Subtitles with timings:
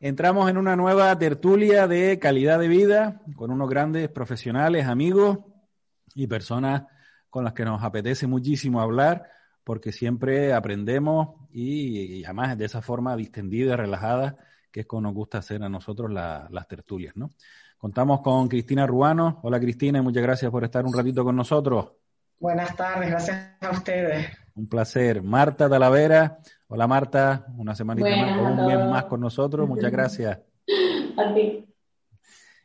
[0.00, 5.38] Entramos en una nueva tertulia de calidad de vida con unos grandes profesionales, amigos
[6.14, 6.84] y personas
[7.30, 9.28] con las que nos apetece muchísimo hablar
[9.64, 14.36] porque siempre aprendemos y, y además de esa forma distendida y relajada
[14.70, 17.30] que es como nos gusta hacer a nosotros la- las tertulias, ¿no?
[17.78, 19.40] Contamos con Cristina Ruano.
[19.42, 21.88] Hola Cristina y muchas gracias por estar un ratito con nosotros.
[22.38, 24.26] Buenas tardes, gracias a ustedes.
[24.54, 25.22] Un placer.
[25.22, 26.38] Marta Talavera.
[26.68, 29.68] Hola Marta, una semanita Buenas más, un mes más con nosotros.
[29.68, 30.40] Muchas gracias.
[31.16, 31.64] A ti.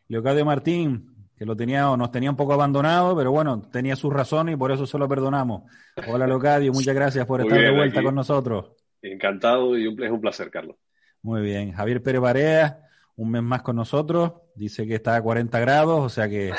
[0.07, 4.11] Leocadio Martín, que lo tenía o nos tenía un poco abandonado, pero bueno, tenía sus
[4.11, 5.63] razones y por eso se lo perdonamos.
[6.07, 8.05] Hola Leocadio, muchas gracias por Muy estar de vuelta aquí.
[8.05, 8.71] con nosotros.
[9.01, 10.75] Encantado y un- es un placer, Carlos.
[11.21, 11.71] Muy bien.
[11.71, 12.79] Javier Pérez Barea,
[13.15, 14.33] un mes más con nosotros.
[14.55, 16.51] Dice que está a 40 grados, o sea que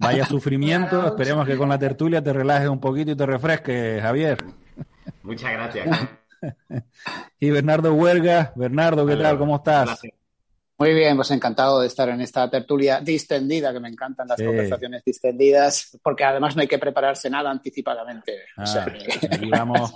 [0.00, 1.06] vaya sufrimiento.
[1.06, 4.38] Esperemos que con la tertulia te relajes un poquito y te refresques, Javier.
[5.22, 5.88] Muchas gracias.
[7.40, 8.52] Y Bernardo Huerga.
[8.56, 9.38] Bernardo, ¿qué Hola, tal?
[9.38, 10.00] ¿Cómo estás?
[10.78, 14.44] Muy bien, pues encantado de estar en esta tertulia distendida, que me encantan las Sí.
[14.44, 18.40] conversaciones distendidas, porque además no hay que prepararse nada anticipadamente.
[18.58, 19.94] O Ah, sea que- aquí vamos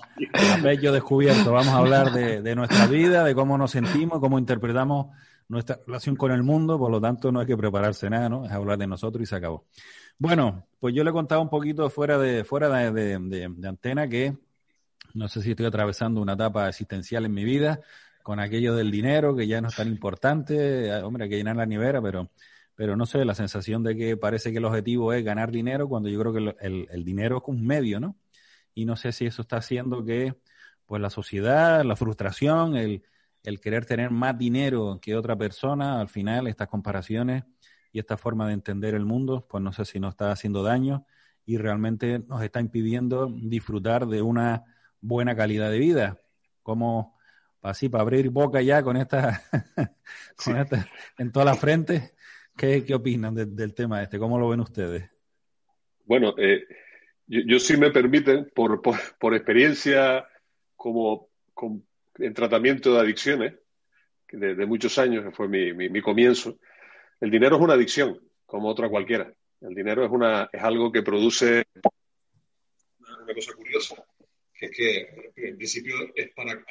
[0.62, 1.52] pecho descubierto.
[1.52, 5.08] Vamos a hablar de, de nuestra vida, de cómo nos sentimos, cómo interpretamos
[5.48, 6.78] nuestra relación con el mundo.
[6.78, 8.46] Por lo tanto, no hay que prepararse nada, ¿no?
[8.46, 9.66] Es hablar de nosotros y se acabó.
[10.16, 14.08] Bueno, pues yo le contaba un poquito fuera de, fuera de, de- de- de antena
[14.08, 14.34] que
[15.14, 17.80] no sé si estoy atravesando una etapa existencial en mi vida
[18.22, 20.88] con aquello del dinero que ya no es tan importante.
[20.88, 22.30] Eh, Hombre, hay que llenar la nevera, pero,
[22.74, 26.08] pero no sé, la sensación de que parece que el objetivo es ganar dinero cuando
[26.08, 28.16] yo creo que el, el dinero es un medio, ¿no?
[28.74, 30.36] Y no sé si eso está haciendo que
[30.86, 33.04] pues la sociedad, la frustración, el,
[33.42, 37.44] el querer tener más dinero que otra persona, al final estas comparaciones
[37.92, 41.06] y esta forma de entender el mundo, pues no sé si nos está haciendo daño
[41.46, 44.64] y realmente nos está impidiendo disfrutar de una
[45.00, 46.20] buena calidad de vida.
[46.62, 47.18] Como
[47.62, 49.42] así, para abrir boca ya con esta,
[50.44, 50.86] con esta
[51.18, 52.12] en toda la frente,
[52.56, 54.18] ¿qué, qué opinan de- del tema este?
[54.18, 55.10] ¿Cómo lo ven ustedes?
[56.04, 56.64] Bueno, eh,
[57.26, 60.26] yo, yo si me permiten, por, por, por experiencia
[60.76, 61.86] como, con-
[62.18, 63.54] en tratamiento de adicciones,
[64.32, 66.58] de, de muchos años, que fue mi, mi- mi comienzo,
[67.20, 69.32] el dinero es una adicción, como otra cualquiera.
[69.60, 71.64] El dinero es, una, es algo que produce
[72.98, 74.04] una cosa curiosa,
[74.60, 76.62] que es que en principio es para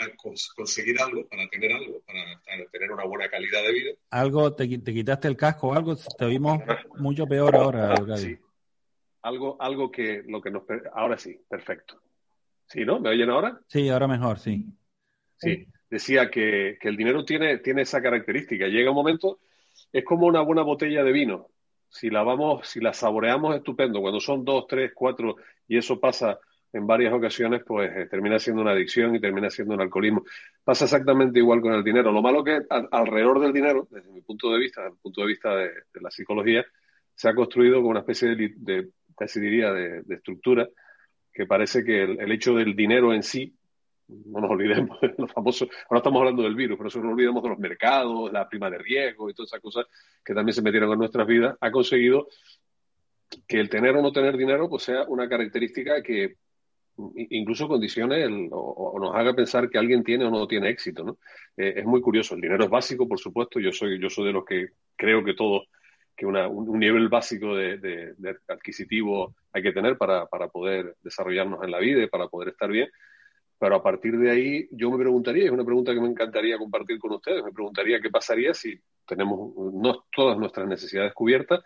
[0.55, 3.91] conseguir algo, para tener algo, para, tener una buena calidad de vida.
[4.11, 6.61] Algo, te, qui- te quitaste el casco algo, te vimos
[6.97, 8.17] mucho peor ahora, Leocadio.
[8.17, 8.37] Sí.
[9.23, 10.63] Algo, algo que lo que nos
[10.93, 11.99] ahora sí, perfecto.
[12.67, 12.99] ¿Sí, no?
[12.99, 13.59] ¿Me oyen ahora?
[13.67, 14.65] Sí, ahora mejor, sí.
[15.37, 15.65] Sí.
[15.89, 18.67] Decía que, que el dinero tiene, tiene esa característica.
[18.67, 19.39] Llega un momento,
[19.91, 21.47] es como una buena botella de vino.
[21.89, 23.99] Si la vamos, si la saboreamos, estupendo.
[23.99, 26.39] Cuando son dos, tres, cuatro, y eso pasa
[26.71, 30.23] en varias ocasiones, pues eh, termina siendo una adicción y termina siendo un alcoholismo.
[30.63, 32.11] Pasa exactamente igual con el dinero.
[32.11, 32.59] Lo malo que
[32.91, 35.71] alrededor del dinero, desde mi punto de vista, desde el punto de vista de,
[36.01, 36.65] la psicología,
[37.15, 40.67] se ha construido como una especie de, de casi diría, de, de estructura,
[41.33, 43.55] que parece que el, hecho del dinero en sí,
[44.07, 47.43] no nos olvidemos de los famosos, ahora estamos hablando del virus, pero eso no olvidemos
[47.43, 49.85] de los mercados, la prima de riesgo y todas esas cosas
[50.23, 52.27] que también se metieron en nuestras vidas, ha conseguido
[53.47, 56.37] que el tener o no tener dinero pues sea una característica que
[57.29, 61.17] incluso condicione o, nos haga pensar que alguien tiene o no tiene éxito, ¿no?
[61.57, 62.35] Eh, es muy curioso.
[62.35, 63.59] El dinero es básico, por supuesto.
[63.59, 65.67] Yo soy, yo soy de los que creo que todos,
[66.15, 71.63] que una- un, nivel básico de, de- adquisitivo hay que tener para, para poder desarrollarnos
[71.63, 72.89] en la vida y para poder estar bien.
[73.59, 76.97] Pero a partir de ahí, yo me preguntaría, es una pregunta que me encantaría compartir
[76.97, 81.61] con ustedes, me preguntaría qué pasaría si tenemos no todas nuestras necesidades cubiertas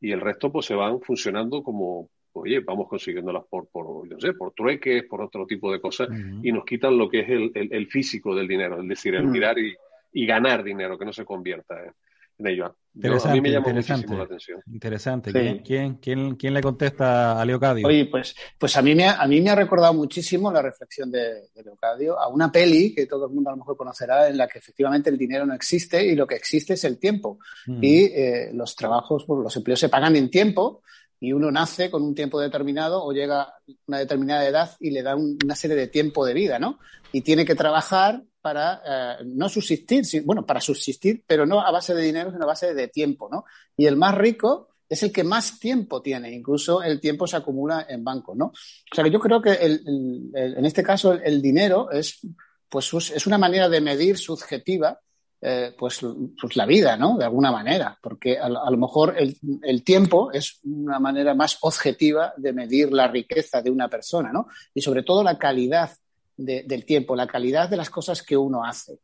[0.00, 2.08] y el resto pues se van funcionando como,
[2.42, 6.08] oye, vamos consiguiéndolas por, por, yo no sé, por trueques, por otro tipo de cosas,
[6.42, 9.26] y nos quitan lo que es el, el- el físico del dinero, es decir, el
[9.26, 9.30] Mm.
[9.30, 9.74] mirar y,
[10.12, 11.92] y ganar dinero, que no se convierta en,
[12.38, 12.76] en ello.
[12.96, 14.00] Yo- a Interesante, mí me llama interesante.
[14.02, 14.62] muchísimo la atención.
[14.72, 15.30] Interesante.
[15.32, 15.36] Sí.
[15.38, 17.86] ¿Quién, quién, quién, quién le contesta a Leocadio?
[17.88, 21.10] Oye, pues, pues a, mí me ha, a mí me ha recordado muchísimo la reflexión
[21.10, 21.20] de,
[21.54, 24.46] de Leocadio a una peli que todo el mundo a lo mejor conocerá, en la
[24.46, 27.38] que efectivamente el dinero no existe y lo que existe es el tiempo.
[27.66, 27.82] Mm.
[27.82, 30.82] Y eh, los trabajos, los empleos se pagan en tiempo
[31.24, 33.54] y uno nace con un tiempo determinado o llega a
[33.86, 36.78] una determinada edad y le da un- una serie de tiempo de vida, ¿no?
[37.12, 41.94] Y tiene que trabajar para eh, no subsistir, bueno, para subsistir, pero no a base
[41.94, 43.44] de dinero, sino a base de tiempo, ¿no?
[43.76, 47.86] Y el más rico es el que más tiempo tiene, incluso el tiempo se acumula
[47.88, 48.46] en bancos, ¿no?
[48.46, 52.20] O sea que yo creo que en este caso el, dinero es,
[52.68, 55.00] pues, es una manera de medir subjetiva
[55.46, 56.00] eh, pues,
[56.40, 57.18] pues la vida, ¿no?
[57.18, 61.58] De alguna manera, porque a, a lo mejor el, el tiempo es una manera más
[61.60, 64.46] objetiva de medir la riqueza de una persona, ¿no?
[64.72, 65.90] Y sobre todo la calidad
[66.36, 68.98] de- del tiempo, la calidad de las cosas que uno hace.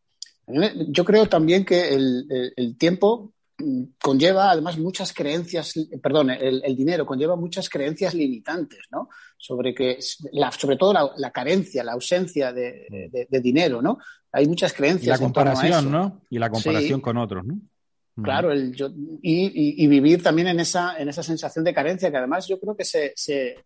[0.88, 2.26] Yo creo también que el,
[2.56, 3.32] el- tiempo
[4.00, 9.08] conlleva además muchas creencias, perdón, el, el dinero conlleva muchas creencias limitantes, ¿no?
[9.36, 9.98] Sobre que,
[10.32, 13.98] la, sobre todo la, la carencia, la ausencia de, de- de dinero, ¿no?
[14.32, 15.20] Hay muchas Y creencias.
[15.20, 15.62] la en torno a eso.
[15.62, 16.22] comparación, ¿no?
[16.30, 17.02] Y la comparación Sí.
[17.02, 17.54] con otros, ¿no?
[18.16, 18.22] Mm.
[18.22, 18.90] Claro, el yo-
[19.22, 22.58] y, y- y vivir también en esa, en esa sensación de carencia que además yo
[22.60, 23.56] creo que se, se,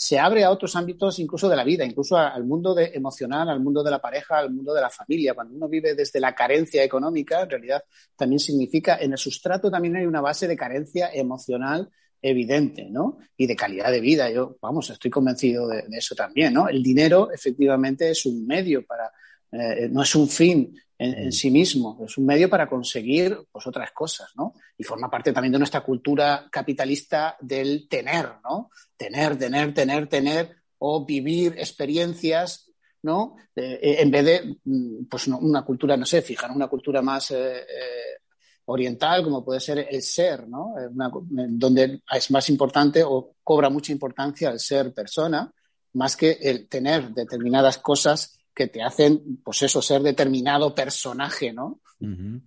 [0.00, 3.60] se abre a otros ámbitos incluso de la vida, incluso al mundo de, emocional, al
[3.60, 5.34] mundo de la pareja, al mundo de la familia.
[5.34, 7.84] Cuando uno vive desde la carencia económica, en realidad
[8.16, 11.90] también significa, en el sustrato también hay una base de carencia emocional
[12.22, 13.18] evidente, ¿no?
[13.36, 14.30] Y de calidad de vida.
[14.30, 16.66] Yo, vamos, estoy convencido de, de eso también, ¿no?
[16.66, 19.12] El dinero efectivamente es un medio para,
[19.52, 23.66] eh, no es un fin en, en sí mismo, es un medio para conseguir pues,
[23.66, 24.52] otras cosas, ¿no?
[24.76, 28.70] Y forma parte también de nuestra cultura capitalista del tener, ¿no?
[28.98, 32.70] Tener, tener, tener, tener, o vivir experiencias,
[33.02, 33.36] ¿no?
[33.56, 37.30] Eh, en vez de, mm, pues, no, una cultura, no sé, fijar una cultura más
[37.30, 38.18] eh, eh,
[38.66, 40.74] oriental, como puede ser el ser, ¿no?
[40.92, 41.10] Una-
[41.48, 45.50] donde es más importante o cobra mucha importancia el ser persona,
[45.94, 51.80] más que el tener determinadas cosas que te hacen, pues eso, ser determinado personaje, ¿no?
[52.00, 52.40] Ujú.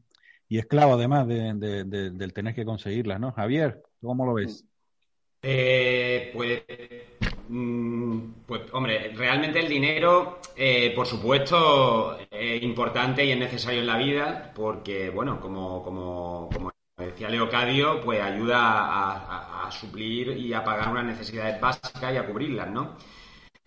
[0.50, 3.32] Y esclavo además de- de- de- del tener que conseguirlas, ¿no?
[3.32, 4.66] Javier, ¿tú ¿cómo lo ves?
[5.42, 6.64] Eh, pues,
[7.50, 13.88] mm, pues, hombre, realmente el dinero, eh, por supuesto, es importante y es necesario en
[13.88, 20.30] la vida porque, bueno, como, como, como decía Leocadio, pues ayuda a, a- a suplir
[20.38, 22.96] y a pagar unas necesidades básicas y a cubrirlas, ¿no?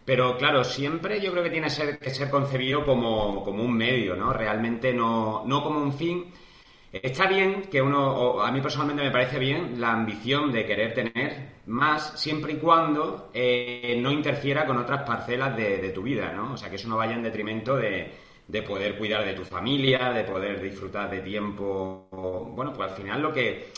[0.06, 1.69] Pero claro, siempre yo creo que tiene
[2.00, 4.32] que ser concebido como, como un medio, ¿no?
[4.32, 6.32] Realmente no, no como un fin.
[6.93, 11.56] Está bien que uno, a mí personalmente me parece bien la ambición de querer tener
[11.67, 16.55] más, siempre y cuando eh, no interfiera con otras parcelas de, de tu vida, ¿no?
[16.55, 18.12] O sea, que eso no vaya en detrimento de,
[18.49, 22.08] de poder cuidar de tu familia, de poder disfrutar de tiempo.
[22.55, 23.73] Bueno, pues al final lo que,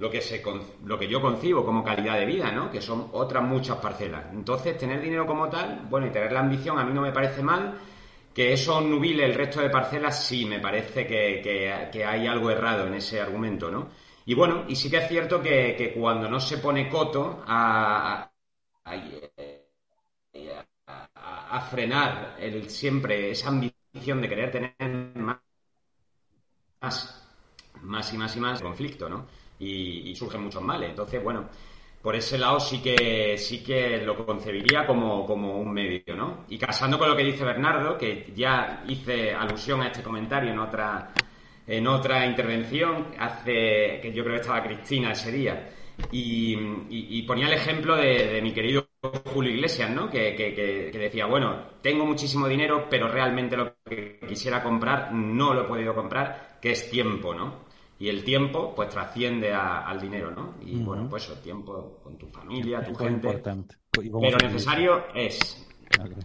[0.00, 0.42] lo que, se,
[0.84, 2.70] lo que yo concibo como calidad de vida, ¿no?
[2.70, 4.24] Que son otras muchas parcelas.
[4.32, 7.42] Entonces, tener dinero como tal, bueno, y tener la ambición a mí no me parece
[7.42, 7.78] mal.
[8.34, 11.40] Que eso nubile el resto de parcelas, sí, me parece que,
[11.92, 13.88] que- hay algo errado en ese argumento, ¿no?
[14.26, 18.30] Y bueno, y sí que es cierto que, cuando no se pone coto a,
[18.84, 19.00] a-
[20.86, 24.74] a- a frenar el, siempre esa ambición de querer tener
[25.16, 25.38] más,
[26.80, 27.22] más,
[27.82, 29.26] más y más y más conflicto, ¿no?
[29.60, 30.90] Y, surgen muchos males.
[30.90, 31.48] Entonces, bueno,
[32.02, 36.44] por ese lado sí que sí que lo concebiría como, como un medio, ¿no?
[36.48, 40.58] Y casando con lo que dice Bernardo, que ya hice alusión a este comentario en
[40.58, 41.16] otra
[41.66, 45.68] en otra intervención, hace que yo creo que estaba Cristina ese día,
[46.10, 46.54] y,
[46.88, 48.88] y- ponía el ejemplo de, mi querido
[49.26, 50.10] Julio Iglesias, ¿no?
[50.10, 55.62] Que- que decía, bueno, tengo muchísimo dinero, pero realmente lo que quisiera comprar no lo
[55.62, 57.69] he podido comprar, que es tiempo, ¿no?
[58.00, 60.54] Y el tiempo, pues, trasciende a- al dinero, ¿no?
[60.62, 63.28] Y bueno, pues el tiempo con tu familia, tu gente.
[63.28, 63.76] importante.
[63.92, 65.66] Pero necesario es.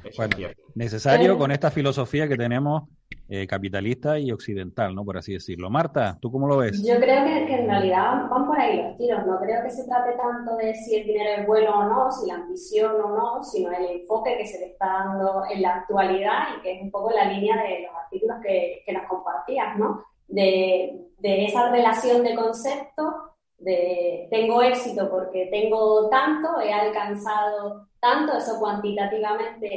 [0.05, 0.38] Es Bueno,
[0.75, 2.84] necesario con esta filosofía que tenemos
[3.27, 5.03] eh, capitalista y occidental, ¿no?
[5.03, 5.70] Por así decirlo.
[5.72, 6.82] Marta, ¿tú cómo lo ves?
[6.88, 9.25] Yo creo que, que en realidad van por ahí los tiros.
[9.25, 12.27] No creo que se trate tanto de si el dinero es bueno o no, si
[12.27, 16.55] la ambición o no, sino el enfoque que se le está dando en la actualidad
[16.58, 20.03] y que es un poco la línea de los artículos que, que nos compartías, ¿no?
[20.27, 23.13] De, de esa relación de conceptos,
[23.58, 29.67] de tengo éxito porque tengo tanto, he alcanzado tanto, eso cuantitativamente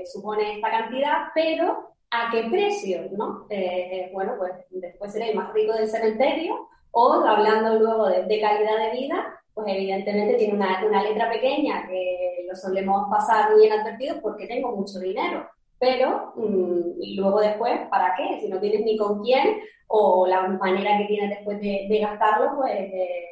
[0.00, 3.02] eh, supone esta cantidad, pero ¿a qué precio?
[3.12, 3.46] ¿no?
[3.50, 8.40] Eh, bueno, pues después seré el más rico del cementerio, o hablando luego de, de
[8.40, 13.66] calidad de vida, pues evidentemente tiene una, una letra pequeña que lo solemos pasar muy
[13.66, 15.48] inadvertidos porque tengo mucho dinero.
[15.78, 18.40] Pero mm, y luego después, ¿para qué?
[18.40, 22.56] Si no tienes ni con quién o la manera que tienes después de, de gastarlo,
[22.56, 23.24] pues eh,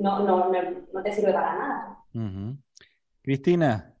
[0.00, 0.62] no, no, no,
[0.92, 1.98] no te sirve para nada.
[3.22, 3.94] Cristina,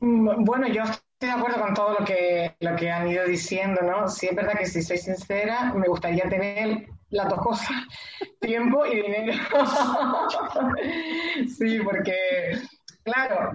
[0.00, 3.80] Mm, Bueno, yo estoy de acuerdo con todo lo que, lo que han ido diciendo,
[3.82, 4.08] ¿no?
[4.08, 7.70] Sí, es verdad que si soy sincera, me gustaría tener las dos cosas,
[8.40, 9.32] tiempo y dinero.
[11.58, 12.52] Sí, porque
[13.04, 13.52] Claro,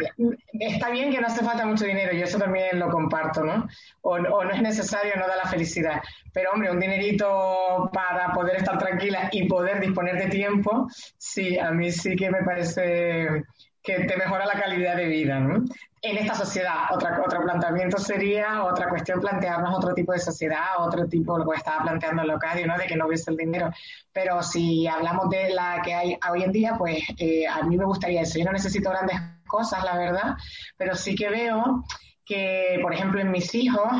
[0.53, 3.67] está bien que no hace falta mucho dinero, y eso también lo comparto, ¿no?
[4.01, 6.01] O, o, no es necesario, no da la felicidad.
[6.31, 10.87] Pero, hombre, un dinerito para poder estar tranquila y poder disponer de tiempo,
[11.17, 13.43] sí, a mí sí que me parece
[13.81, 15.63] que te mejora la calidad de vida, ¿no?
[16.01, 21.07] En esta sociedad, otra, otro planteamiento sería, otra cuestión, plantearnos otro tipo de sociedad, otro
[21.07, 22.77] tipo, lo que estaba planteando Locadio, ¿no?
[22.77, 23.71] De que no hubiese el dinero.
[24.13, 27.85] Pero si hablamos de la que hay hoy en día, pues eh, a mí me
[27.85, 28.37] gustaría eso.
[28.37, 30.37] Yo no necesito grandes cosas, la verdad,
[30.77, 31.83] pero sí que veo
[32.25, 33.91] que, por ejemplo, en mis hijos,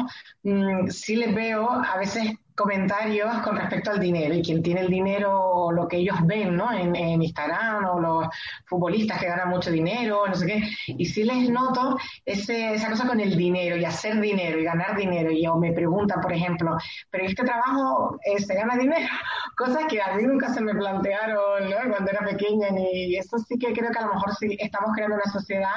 [0.44, 4.90] mmm, sí les veo a veces comentarios con respecto al dinero y quien tiene el
[4.90, 6.74] dinero, lo que ellos ven ¿no?
[6.74, 8.28] en, en, Instagram o los
[8.66, 13.08] futbolistas que ganan mucho dinero, no sé qué, y sí les noto ese, esa cosa
[13.08, 16.76] con el dinero y hacer dinero y ganar dinero y o me preguntan, por ejemplo,
[17.10, 19.08] pero este trabajo eh, se gana dinero,
[19.56, 23.72] cosas que a mí nunca se me plantearon cuando era pequeña y eso sí que
[23.72, 25.76] creo que a lo mejor sí estamos creando una sociedad,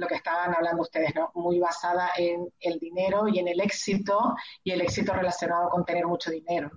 [0.00, 1.30] lo que estaban hablando ustedes, ¿no?
[1.34, 6.06] muy basada en el dinero y en el éxito y el éxito relacionado con tener
[6.06, 6.70] mucho dinero.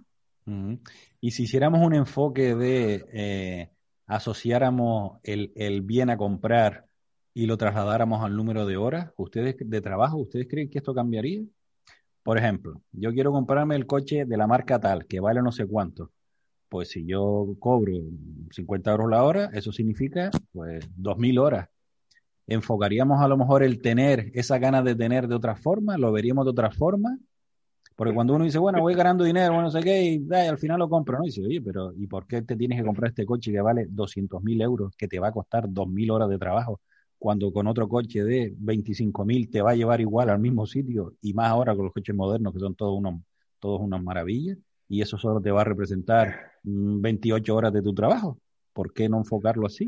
[1.21, 3.69] Y si hiciéramos un enfoque de eh,
[4.07, 6.85] asociáramos el, el, bien a comprar
[7.33, 11.43] y lo trasladáramos al número de horas ustedes de trabajo, ¿ustedes creen que esto cambiaría?
[12.23, 15.65] Por ejemplo, yo quiero comprarme el coche de la marca tal, que vale no sé
[15.65, 16.11] cuánto.
[16.67, 17.93] Pues si yo cobro
[18.51, 21.69] 50 euros la hora, eso significa pues 2.000 horas.
[22.47, 26.45] Enfocaríamos a lo mejor el tener esa ganas de tener de otra forma, lo veríamos
[26.45, 27.17] de otra forma,
[27.95, 30.57] porque cuando uno dice, bueno, voy ganando dinero, bueno, no sé qué, y, y, al
[30.57, 31.23] final lo compro, ¿no?
[31.25, 33.85] Y dice, oye, pero ¿y por qué te tienes que comprar este coche que vale
[33.89, 36.81] 200 mil euros, que te va a costar 2.000 horas de trabajo,
[37.19, 41.13] cuando con otro coche de 25 mil te va a llevar igual al mismo sitio,
[41.21, 43.21] y más ahora con los coches modernos, que son todos unos,
[43.59, 44.57] todos unas maravillas,
[44.89, 48.37] y eso solo te va a representar 28 horas de tu trabajo?
[48.73, 49.85] ¿Por qué no enfocarlo así?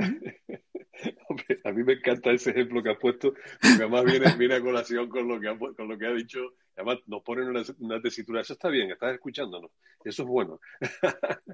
[1.36, 4.62] Hombre, a mí me encanta ese ejemplo que has puesto, porque además viene, viene a
[4.62, 8.02] colación con lo que ha, con lo que ha dicho Además, nos ponen una, una,
[8.02, 8.42] tesitura.
[8.42, 9.72] Eso está bien, estás escuchándonos.
[10.04, 10.60] Eso es bueno.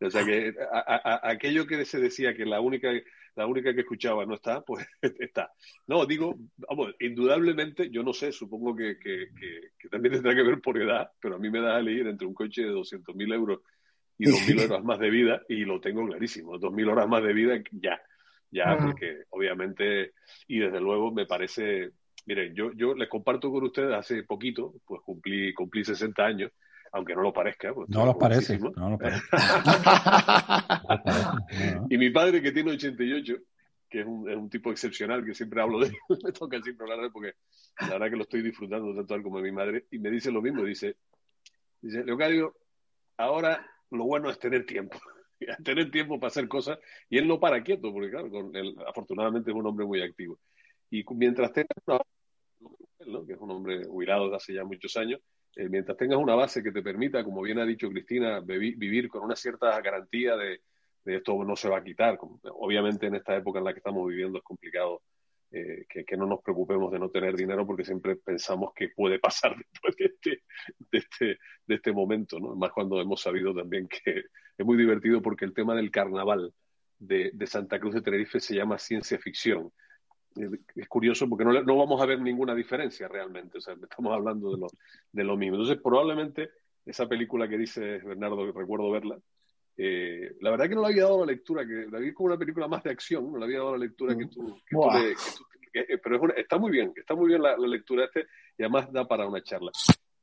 [0.00, 2.90] o sea que a, a, aquello que se decía que la única,
[3.36, 4.84] la única que escuchaba no está, pues
[5.20, 5.52] está.
[5.86, 10.42] No, digo, vamos, indudablemente, yo no sé, supongo que, que, que, que también tendrá que
[10.42, 13.34] ver por edad, pero a mí me da a elegir entre un coche de 200.000
[13.34, 13.60] euros
[14.18, 16.58] y 2.000 horas más de vida, y lo tengo clarísimo.
[16.58, 18.00] 2.000 horas más de vida, ya.
[18.52, 20.12] Ya, porque obviamente,
[20.46, 21.90] y desde luego me parece
[22.26, 26.52] Miren, yo, yo les comparto con ustedes hace poquito, pues cumplí, cumplí 60 años,
[26.92, 27.74] aunque no lo parezca.
[27.74, 29.22] Pues no lo parece, no lo parece.
[31.90, 33.34] y mi padre, que tiene 88,
[33.90, 36.84] que es un, es un tipo excepcional, que siempre hablo de él, me toca siempre
[36.84, 37.34] hablar de él porque
[37.80, 40.42] la verdad que lo estoy disfrutando tanto él como mi madre, y me dice lo
[40.42, 40.96] mismo, dice,
[41.80, 42.54] dice, Leocadio,
[43.16, 45.00] ahora lo bueno es tener tiempo.
[45.64, 48.28] tener tiempo para hacer cosas, y él no para quieto, porque claro,
[48.86, 50.38] afortunadamente es un hombre muy activo.
[50.90, 52.00] Y mientras tengas una
[53.28, 55.20] es un hombre jubilado hace ya muchos años,
[55.56, 59.24] eh, mientras tengas una base que te permita, como bien ha dicho Cristina, vivir con
[59.24, 60.60] una cierta garantía de,
[61.04, 62.18] de, esto no se va a quitar.
[62.20, 65.02] Obviamente en esta época en la que estamos viviendo es complicado
[65.52, 69.54] eh, que, no nos preocupemos de no tener dinero porque siempre pensamos que puede pasar
[69.72, 70.42] después de este,
[70.90, 72.54] de este, de este momento, ¿no?
[72.56, 74.24] Más cuando hemos sabido también que
[74.58, 76.52] es muy divertido porque el tema del carnaval
[76.98, 79.72] de, de Santa Cruz de Tenerife se llama ciencia ficción
[80.74, 83.58] es curioso porque no, no, vamos a ver ninguna diferencia realmente.
[83.58, 84.66] O sea, estamos hablando de lo,
[85.12, 85.56] de lo mismo.
[85.56, 86.50] Entonces, probablemente
[86.84, 89.18] esa película que dice Bernardo, recuerdo verla,
[89.76, 92.38] eh, la verdad que no le había dado la lectura, que la vi como una
[92.38, 95.08] película más de acción, no le había dado la lectura que tú, que tú, le,
[95.10, 98.04] que tú que, pero es una, está muy bien, está muy bien la, la, lectura
[98.04, 98.26] este
[98.58, 99.70] y además da para una charla.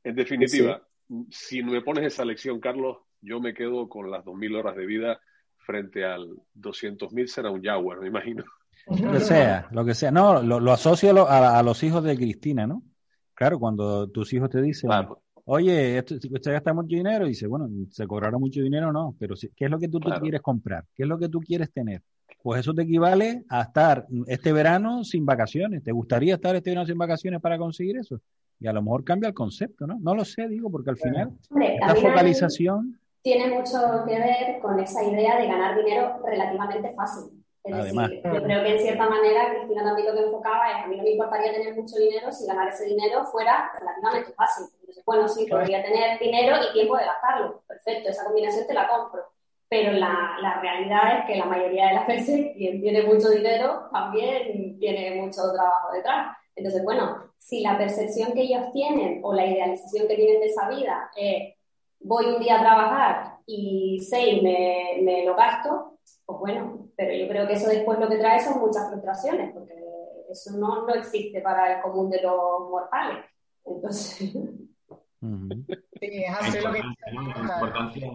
[0.04, 1.26] En definitiva, sí.
[1.30, 5.20] si me pones esa lección, Carlos, yo me quedo con las 2.000 horas de vida
[5.58, 8.44] frente al 200.000 será un Jaguar, me imagino.
[8.86, 10.10] Lo que sea, lo que sea.
[10.10, 12.82] No, lo, lo asocio a, lo, a, a, los hijos de Cristina, ¿no?
[13.34, 15.22] Claro, cuando tus hijos te dicen, claro.
[15.52, 19.34] Oye, esto, usted gasta mucho dinero, y dice, bueno, se cobrará mucho dinero, no, pero
[19.56, 20.20] ¿qué es lo que tú, claro.
[20.20, 20.84] tú quieres comprar?
[20.94, 22.02] ¿Qué es lo que tú quieres tener?
[22.42, 25.82] Pues eso te equivale a estar este verano sin vacaciones.
[25.82, 28.20] ¿Te gustaría estar este verano sin vacaciones para conseguir eso?
[28.60, 29.98] Y a lo mejor cambia el concepto, ¿no?
[30.00, 32.98] No lo sé, digo, porque al final Hombre, esta focalización...
[33.22, 37.40] Tiene mucho que ver con esa idea de ganar dinero relativamente fácil.
[37.64, 40.84] Es Además, decir, yo creo que en cierta manera Cristina también lo que enfocaba es
[40.84, 44.66] a mí no me importaría tener mucho dinero si ganar ese dinero fuera relativamente fácil.
[44.90, 47.62] Entonces, bueno, sí, podría tener dinero y tiempo de gastarlo.
[47.66, 49.22] Perfecto, esa combinación te la compro.
[49.68, 53.88] Pero la, la realidad es que la mayoría de las veces quien tiene mucho dinero
[53.92, 56.36] también tiene mucho trabajo detrás.
[56.56, 60.68] Entonces, bueno, si la percepción que ellos tienen o la idealización que tienen de esa
[60.68, 61.54] vida es
[62.00, 67.28] voy un día a trabajar y seis me, me lo gasto, pues bueno, pero yo
[67.28, 69.74] creo que eso después lo que trae son muchas frustraciones, porque
[70.28, 73.24] eso no, no existe para el común de los mortales.
[73.64, 74.32] Entonces.
[76.00, 76.80] Sí, es hacer lo que
[77.12, 77.22] La
[77.54, 78.10] importancia-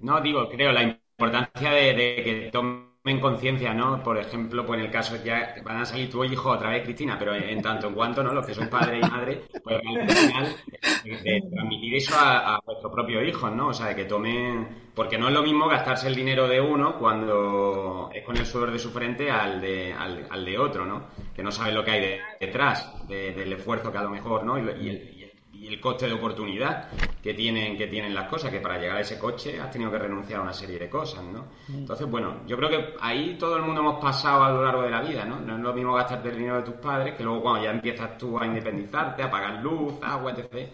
[0.00, 4.02] No, digo, creo, la importancia de, de que tomen conciencia, ¿no?
[4.02, 7.16] Por ejemplo, pues en el caso ya van a salir tu hijo otra vez, Cristina,
[7.18, 8.32] pero en, en tanto en cuanto, ¿no?
[8.32, 10.56] Los que son padre y madre, pues al final
[11.04, 13.68] de, de transmitir eso a, a vuestros propios hijos, ¿no?
[13.68, 14.88] O sea, de que tomen...
[14.94, 18.72] Porque no es lo mismo gastarse el dinero de uno cuando es con el sudor
[18.72, 21.06] de su frente al de, al, al de otro, ¿no?
[21.34, 24.44] Que no sabe lo que hay de- detrás de- del esfuerzo que a lo mejor,
[24.44, 24.58] ¿no?
[24.58, 25.17] Y, y el,
[25.60, 26.88] y el- coste de oportunidad
[27.22, 29.98] que tienen, que tienen las cosas, que para llegar a ese coche has tenido que
[29.98, 31.46] renunciar a una serie de cosas, ¿no?
[31.68, 34.90] Entonces, bueno, yo creo que ahí todo el mundo hemos pasado a lo largo de
[34.90, 35.40] la vida, ¿no?
[35.40, 38.16] No es lo mismo gastarte el dinero de tus padres que luego cuando ya empiezas
[38.18, 40.68] tú a independizarte, a pagar luz, agua, etc.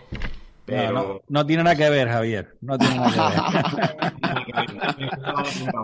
[0.66, 0.92] Pero...
[0.92, 2.54] No, no, no tiene nada que ver, Javier.
[2.62, 3.52] No tiene nada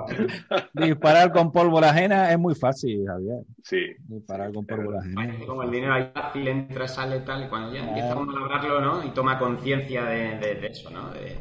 [0.09, 0.31] que ver.
[0.73, 3.43] Disparar con pólvora ajena es muy fácil, Javier.
[3.63, 3.87] Sí.
[4.09, 5.35] Disparar con pólvora ajena.
[5.47, 8.81] Como el dinero ahí fácil entra, sale, tal, y cuando ya empieza uno a labrarlo,
[8.81, 9.05] ¿no?
[9.05, 11.11] Y toma conciencia de, de- de eso, ¿no?
[11.11, 11.39] De,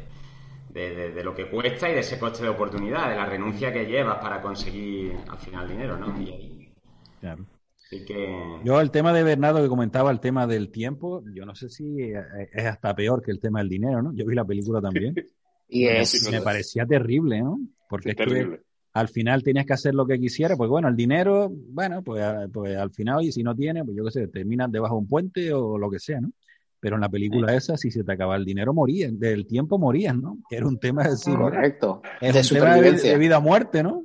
[0.70, 3.72] de- de- de lo que cuesta y de ese coste de oportunidad, de la renuncia
[3.72, 6.08] que llevas para conseguir al final dinero, ¿no?
[6.20, 6.72] Y ahí
[7.20, 7.44] Claro.
[7.90, 8.60] Sí que...
[8.64, 12.02] Yo el tema de Bernardo que comentaba, el tema del tiempo, yo no sé si
[12.02, 12.14] eh,
[12.52, 14.14] es hasta peor que el tema del dinero, ¿no?
[14.14, 15.14] Yo vi la película también.
[15.72, 17.60] Y es, Me parecía terrible, ¿no?
[17.88, 18.60] Porque Es que
[18.92, 22.48] al final tenías que hacer lo que quisieras, pues bueno, el dinero, bueno, pues, a-
[22.52, 25.06] pues al final, y si no tienes, pues yo qué sé, terminas debajo de un
[25.06, 26.32] puente o lo que sea, ¿no?
[26.80, 30.16] Pero en la película esa, si se te acaba el dinero, morías, del tiempo morías,
[30.16, 30.38] ¿no?
[30.50, 32.02] Era un tema de decir, correcto.
[32.20, 33.12] es de un tema de, supervivencia.
[33.12, 34.02] de vida o muerte, ¿no?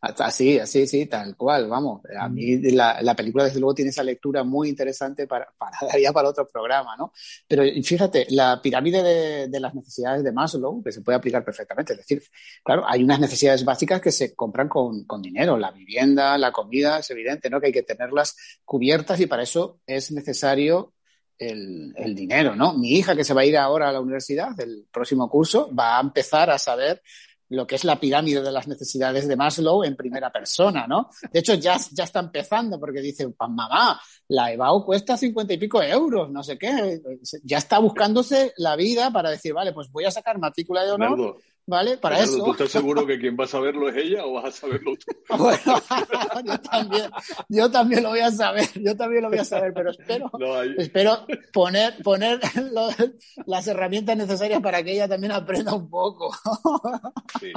[0.00, 2.02] Así, así, sí, tal cual, vamos.
[2.18, 6.12] A mí la, la película, desde luego, tiene esa lectura muy interesante para, para daría
[6.12, 7.12] para otro programa, ¿no?
[7.48, 11.94] Pero fíjate, la pirámide de, de las necesidades de Maslow, que se puede aplicar perfectamente,
[11.94, 12.22] es decir,
[12.62, 16.98] claro, hay unas necesidades básicas que se compran con, con dinero, la vivienda, la comida,
[16.98, 17.60] es evidente, ¿no?
[17.60, 20.92] Que hay que tenerlas cubiertas y para eso es necesario
[21.38, 22.74] el, el dinero, ¿no?
[22.74, 25.98] Mi hija que se va a ir ahora a la universidad, del próximo curso, va
[25.98, 27.02] a empezar a saber
[27.50, 31.10] lo que es la pirámide de las necesidades de Maslow en primera persona, ¿no?
[31.32, 35.58] De hecho, ya, ya está empezando porque dice, "Pa, mamá, la EBAU cuesta cincuenta y
[35.58, 37.00] pico euros, no sé qué.
[37.44, 41.36] Ya está buscándose la vida para decir, vale, pues voy a sacar matrícula de honor,
[41.66, 41.96] ¿vale?
[41.98, 42.44] Para Bernardo, eso.
[42.44, 45.36] ¿tú estás seguro que quien va a saberlo es ella o vas a saberlo tú?
[45.36, 45.58] Bueno,
[46.46, 47.10] yo también,
[47.48, 50.62] yo también lo voy a saber, yo también lo voy a saber, pero espero, No,
[50.62, 52.40] espero poner, poner
[53.46, 56.34] las herramientas necesarias para que ella también aprenda un poco.
[57.40, 57.52] Sí.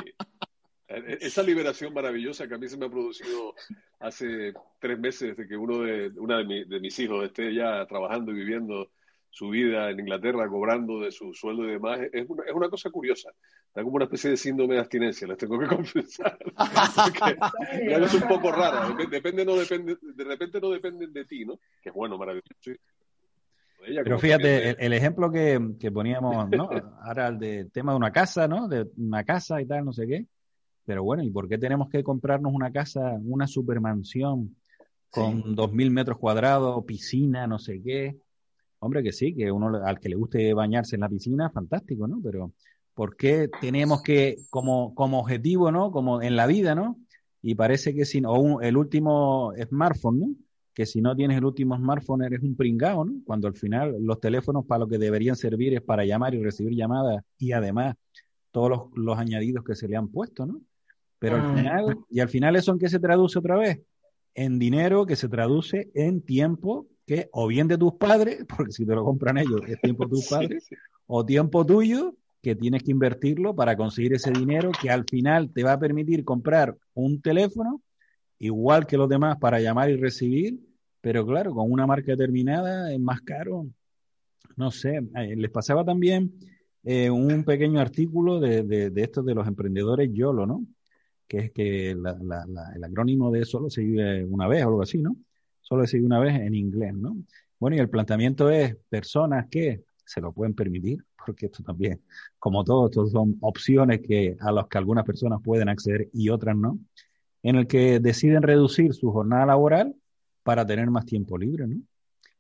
[0.87, 3.53] Eh, Esa liberación maravillosa que a mí se me ha producido
[3.99, 7.85] hace tres meses desde que uno de, una de, mi- de mis hijos esté ya
[7.85, 8.89] trabajando y viviendo
[9.39, 12.89] su vida en Inglaterra, cobrando de su sueldo y demás, es una, es una cosa
[12.89, 13.29] curiosa.
[13.73, 16.37] Da como una especie de síndrome de abstinencia, les tengo que confesar.
[17.71, 18.89] Es un poco rara.
[18.89, 21.57] Dep- Depende, no depende, de repente no dependen de ti, ¿no?
[21.81, 22.49] Que es bueno, maravilloso.
[23.87, 26.69] ella, Pero fíjate, el ejemplo que, que poníamos, ¿no?
[27.03, 28.67] Ahora el de tema de una casa, ¿no?
[28.67, 30.25] De una casa y tal, no sé qué.
[30.85, 34.55] Pero bueno, ¿y por qué tenemos que comprarnos una casa, una supermansión
[35.09, 38.17] con dos mil metros cuadrados, piscina, no sé qué?
[38.79, 42.19] Hombre, que sí, que uno al que le guste bañarse en la piscina, fantástico, ¿no?
[42.23, 42.53] Pero
[42.93, 45.91] ¿por qué tenemos que, como, como objetivo, ¿no?
[45.91, 46.97] Como en la vida, ¿no?
[47.41, 50.27] Y parece que si, o un- el último smartphone, ¿no?
[50.73, 53.13] Que si no tienes el último smartphone eres un pringao, ¿no?
[53.25, 56.73] Cuando al final los teléfonos para lo que deberían servir es para llamar y recibir
[56.75, 57.95] llamadas y además
[58.51, 60.61] todos los, los añadidos que se le han puesto, ¿no?
[61.19, 61.53] Pero al Ah.
[61.53, 63.81] final, y al final eso en qué se traduce otra vez?
[64.35, 68.85] En dinero que se traduce en tiempo que o bien de tus padres, porque si
[68.85, 70.75] te lo compran ellos es tiempo de tus padres, sí.
[71.07, 75.63] o tiempo tuyo que tienes que invertirlo para conseguir ese dinero que al final te
[75.63, 77.81] va a permitir comprar un teléfono
[78.37, 80.59] igual que los demás para llamar y recibir,
[81.01, 83.67] pero claro, con una marca determinada es más caro.
[84.55, 86.31] No sé, eh, les pasaba también
[86.83, 90.65] eh, un pequeño artículo de, de, de estos de los emprendedores YOLO, ¿no?
[91.27, 94.67] Que es que la- la- la- el acrónimo de solo se vive una vez o
[94.69, 95.15] algo así, ¿no?
[95.69, 97.15] Solo vive una vez en inglés, ¿no?
[97.59, 102.01] Bueno, y el planteamiento es personas que se lo pueden permitir, porque esto también,
[102.39, 106.57] como todo, esto son opciones que, a las que algunas personas pueden acceder y otras
[106.57, 106.79] no,
[107.43, 109.95] en el que deciden reducir su jornada laboral
[110.41, 111.79] para tener más tiempo libre, ¿no?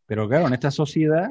[0.07, 1.29] Pero claro, en esta sociedad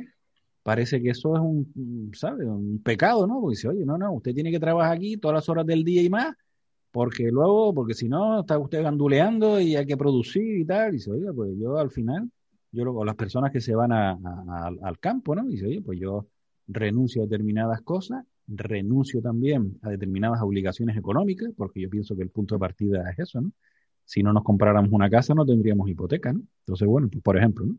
[0.62, 2.46] parece que eso es un, ¿sabe?
[2.46, 3.40] Un pecado, ¿no?
[3.40, 6.02] Porque dice, oye, no, no, usted tiene que trabajar aquí todas las horas del día
[6.02, 6.32] y más,
[6.90, 10.90] porque luego, porque si no, está usted ganduleando y hay que producir y tal.
[10.90, 12.30] Y dice, oiga, pues yo al final,
[12.72, 14.18] yo lo- o las personas que se van a-
[14.82, 15.44] al campo, ¿no?
[15.44, 16.26] Dice, oye, pues yo
[16.66, 22.30] renuncio a determinadas cosas renuncio también a determinadas obligaciones económicas, porque yo pienso que el
[22.30, 23.52] punto de partida es eso, ¿no?
[24.04, 26.40] Si no nos compráramos una casa no tendríamos hipoteca, ¿no?
[26.60, 27.76] Entonces, bueno, pues por ejemplo, ¿no?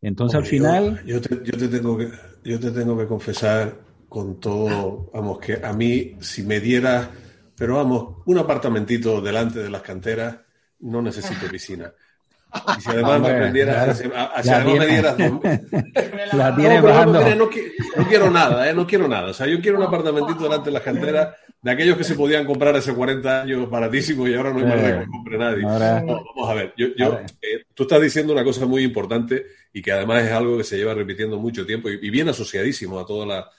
[0.00, 1.02] Entonces al final...
[1.04, 2.08] Yo, yo te, yo te tengo que,
[2.44, 7.10] yo te tengo que confesar con todo, vamos, que a mí, si me dieras,
[7.60, 10.34] pero vamos, un apartamentito delante de las canteras,
[10.80, 11.92] no necesito piscina.
[12.78, 14.16] Y si además Hombre, me aprendieras, claro.
[14.16, 17.20] a- a- si La además me tiene- dieras dos- La No, bajando.
[17.20, 18.74] no, no, qui- no quiero nada, ¿eh?
[18.74, 19.28] no quiero nada.
[19.30, 22.46] O sea, yo quiero un apartamentito delante de las canteras de aquellos que se podían
[22.46, 25.64] comprar hace 40 años baratísimos y ahora no hay manera de que lo compre nadie.
[25.64, 27.26] Ahora- No, vamos a ver, yo, yo, Ahora.
[27.42, 30.76] eh, tú estás diciendo una cosa muy importante y que además es algo que se
[30.78, 33.50] lleva repitiendo mucho tiempo y, y bien asociadísimo a toda la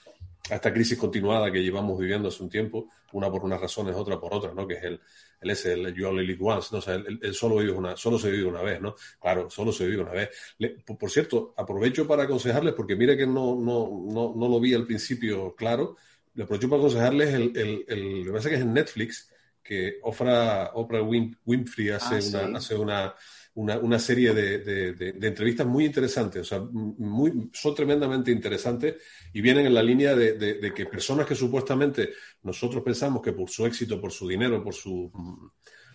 [0.50, 4.18] a esta crisis continuada que llevamos viviendo hace un tiempo, una por unas razones, otra
[4.20, 4.66] por otras, ¿no?
[4.66, 5.00] Que es el,
[5.40, 6.78] el ese, el you only live once, ¿no?
[6.78, 8.94] O sea, el, el- solo vive una, solo se vive una vez, ¿no?
[9.20, 10.30] Claro, solo se vive una vez.
[10.58, 14.60] Le- por, por cierto, aprovecho para aconsejarles, porque mire que no, no, no, no lo
[14.60, 15.96] vi al principio claro,
[16.34, 19.30] le aprovecho para aconsejarles el, el, el, lo que pasa es que es en Netflix,
[19.62, 22.36] que Oprah, Oprah Win- Winfrey hace Ah, sí.
[22.36, 23.14] una, hace una,
[23.54, 24.58] una, una serie de,
[24.94, 28.96] de- entrevistas muy interesantes, o sea, muy, son tremendamente interesantes
[29.32, 32.10] y vienen en la línea de, que personas que supuestamente
[32.42, 35.10] nosotros pensamos que por su éxito, por su dinero, por su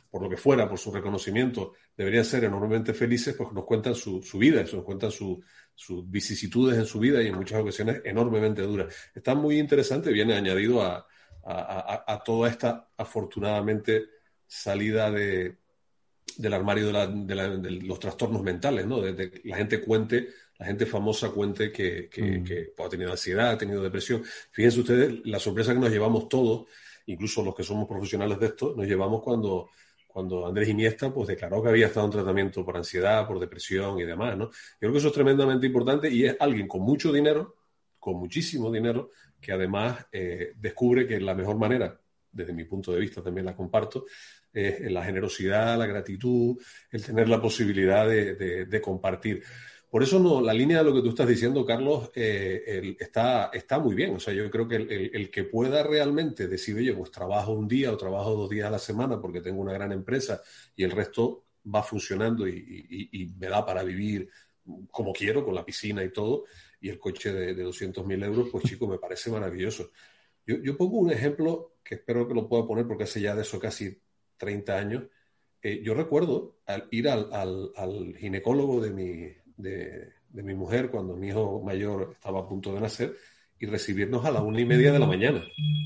[0.09, 4.21] por lo que fuera, por su reconocimiento, deberían ser enormemente felices, pues nos cuentan su,
[4.23, 5.41] su vida, nos cuentan su-
[5.75, 8.93] sus vicisitudes en su vida y en muchas ocasiones enormemente duras.
[9.13, 11.05] Está muy interesante, viene añadido a-
[11.43, 14.05] a- a toda esta, afortunadamente,
[14.47, 15.57] salida de,
[16.35, 19.01] del armario de, la- de la- de los trastornos mentales, ¿no?
[19.01, 20.27] Que la gente cuente,
[20.59, 22.43] la gente famosa cuente que, que- Mm.
[22.43, 24.23] que, pues, ha tenido ansiedad, ha tenido depresión.
[24.51, 26.67] Fíjense ustedes la sorpresa que nos llevamos todos,
[27.05, 29.69] incluso los que somos profesionales de esto, nos llevamos cuando,
[30.07, 34.03] cuando Andrés Iniesta pues, declaró que había estado en tratamiento por ansiedad, por depresión y
[34.03, 34.45] demás, ¿no?
[34.45, 37.55] Yo creo que eso es tremendamente importante y es alguien con mucho dinero,
[37.99, 41.99] con muchísimo dinero, que además eh, descubre que la mejor manera,
[42.31, 44.05] desde mi punto de vista también la comparto,
[44.89, 46.57] la generosidad, la gratitud,
[46.91, 49.43] el tener la posibilidad de, compartir.
[49.89, 53.79] Por eso no, la línea de lo que tú estás diciendo, Carlos, eh, está, está
[53.79, 54.15] muy bien.
[54.15, 57.91] O sea, yo creo que el, que pueda realmente decir, oye, pues trabajo un día
[57.91, 60.41] o trabajo dos días a la semana porque tengo una gran empresa
[60.75, 64.29] y el resto va funcionando y, me da para vivir
[64.91, 66.43] como quiero, con la piscina y todo,
[66.81, 69.91] y el coche de, de 200.000 euros, pues chico, me parece maravilloso.
[70.45, 73.59] Yo pongo un ejemplo que espero que lo pueda poner porque hace ya de eso
[73.59, 73.97] casi
[74.38, 75.04] 30 años.
[75.62, 80.89] Eh, yo recuerdo al ir al, al- al ginecólogo de mi, de, de mi mujer
[80.89, 83.15] cuando mi hijo mayor estaba a punto de nacer
[83.60, 85.43] y recibirnos a la una y media de la mañana.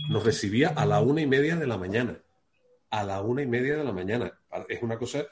[0.09, 2.21] Nos recibía a la una y media de la mañana.
[2.89, 4.37] A la una y media de la mañana.
[4.67, 5.25] Es una cosa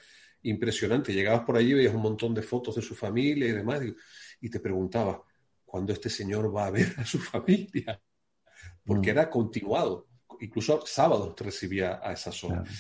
[0.44, 1.14] impresionante.
[1.14, 3.94] Llegabas por allí, veías un montón de fotos de su familia y demás, y,
[4.40, 5.18] y te preguntabas,
[5.66, 8.02] ¿cuándo este señor va a ver a su familia?
[8.86, 9.18] Porque Mm.
[9.18, 10.08] era continuado.
[10.40, 12.64] Incluso sábados te recibía a esa zona.
[12.64, 12.78] Claro.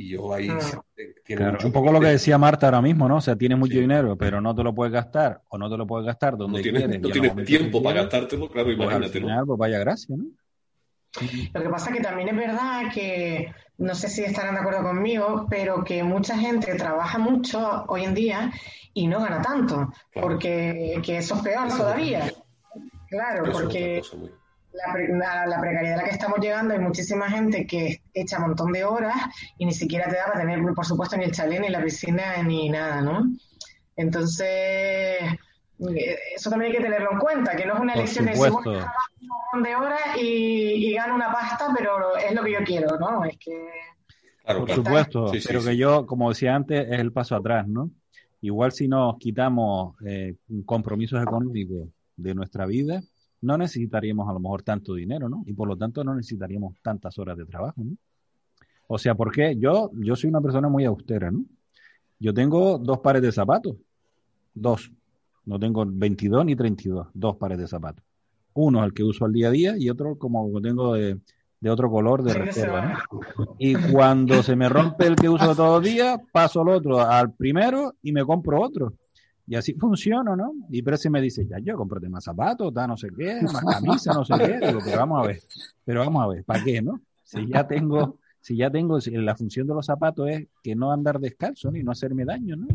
[0.00, 0.86] Y yo ahí Claro.
[0.96, 3.16] eh, tiene Claro, mucho un poco lo que decía Marta ahora mismo, ¿no?
[3.16, 3.80] O sea, tienes mucho Sí.
[3.80, 6.62] dinero, pero no te lo puedes gastar, o no te lo puedes gastar donde no
[6.62, 7.02] tienes, quieres.
[7.02, 9.44] no tienes tiempo para gastártelo, claro, pues al imagínate, ¿no?
[9.46, 10.24] pues vaya gracia, ¿no?
[11.52, 14.82] Lo que pasa es que también es verdad que, no sé si estarán de acuerdo
[14.84, 18.50] conmigo, pero que mucha gente trabaja mucho hoy en día
[18.94, 20.28] y no gana tanto, Claro.
[20.28, 22.24] porque que eso es peor Eso es todavía.
[22.24, 22.44] otra
[23.10, 24.02] Claro, Eso es porque
[24.72, 28.38] la, pre- a la precariedad a la que estamos llegando hay muchísima gente que echa
[28.38, 29.16] un montón de horas
[29.58, 32.42] y ni siquiera te da para tener, por supuesto, ni el chalet, ni la piscina,
[32.42, 33.24] ni nada, ¿no?
[33.96, 38.24] Entonces, eh, eso también hay que tenerlo en cuenta, que no es una Por elección
[38.26, 38.70] de decir, supuesto.
[38.70, 42.52] bueno, trabajo un montón de horas y, y gano una pasta, pero es lo que
[42.52, 43.24] yo quiero, ¿no?
[43.24, 43.68] Es que...
[44.44, 45.68] Claro, Por supuesto, Sí, pero sí.
[45.68, 47.90] que yo, como decía antes, es el paso atrás, ¿no?
[48.40, 53.02] Igual si nos quitamos eh, compromisos económicos de nuestra vida,
[53.42, 55.42] no necesitaríamos a lo mejor tanto dinero, ¿no?
[55.46, 57.96] Y por lo tanto no necesitaríamos tantas horas de trabajo, ¿no?
[58.88, 59.56] O sea, ¿por qué?
[59.56, 61.44] Yo, yo soy una persona muy austera, ¿no?
[62.18, 63.76] Yo tengo dos pares de zapatos,
[64.52, 64.92] dos.
[65.46, 68.04] No tengo 22 ni 32, dos pares de zapatos.
[68.52, 71.18] Uno el que uso al día a día y otro como tengo de,
[71.60, 73.04] de otro color de reserva.
[73.38, 73.56] ¿no?
[73.58, 77.32] Y cuando se me rompe el que uso todos los días, paso al otro, al
[77.32, 78.94] primero y me compro otro.
[79.46, 80.52] Y así funciona, ¿no?
[80.70, 84.12] Y Prece me dice, ya yo cómprate más zapatos, da no sé qué, más camisa,
[84.12, 84.60] no sé qué.
[84.66, 85.42] Digo, pero vamos a ver,
[85.84, 87.00] pero vamos a ver, ¿para qué, no?
[87.24, 90.92] Si ya tengo, si ya tengo, si la función de los zapatos es que no
[90.92, 92.66] andar descalzo ni no hacerme daño, ¿no?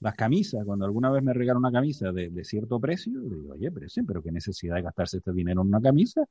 [0.00, 3.70] Las camisas, cuando alguna vez me regalan una camisa de, de cierto precio, digo, oye,
[3.72, 6.24] pero sí, pero qué necesidad de gastarse este dinero en una camisa,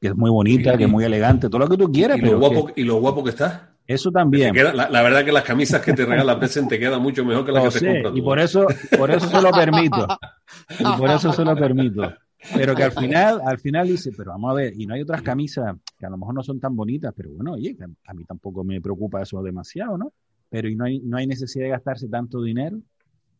[0.00, 2.32] que es muy bonita, que es muy elegante, todo lo que tú quieras, y, pero
[2.32, 3.73] lo guapo, que- y lo guapo que está.
[3.86, 4.52] Eso Te también.
[4.54, 7.44] queda- la, la verdad que las camisas que te regala Present te quedan mucho mejor
[7.44, 8.66] que las Lo que te sé, compras y por eso,
[8.96, 10.06] por eso se lo permito.
[10.78, 12.12] Y por eso se lo permito.
[12.56, 15.22] Pero que al final, al final dice, pero vamos a ver, y no hay otras
[15.22, 18.62] camisas que a lo mejor no son tan bonitas, pero bueno, oye, a mí tampoco
[18.64, 20.12] me preocupa eso demasiado, ¿no?
[20.50, 22.78] Pero y no hay, no hay necesidad de gastarse tanto dinero.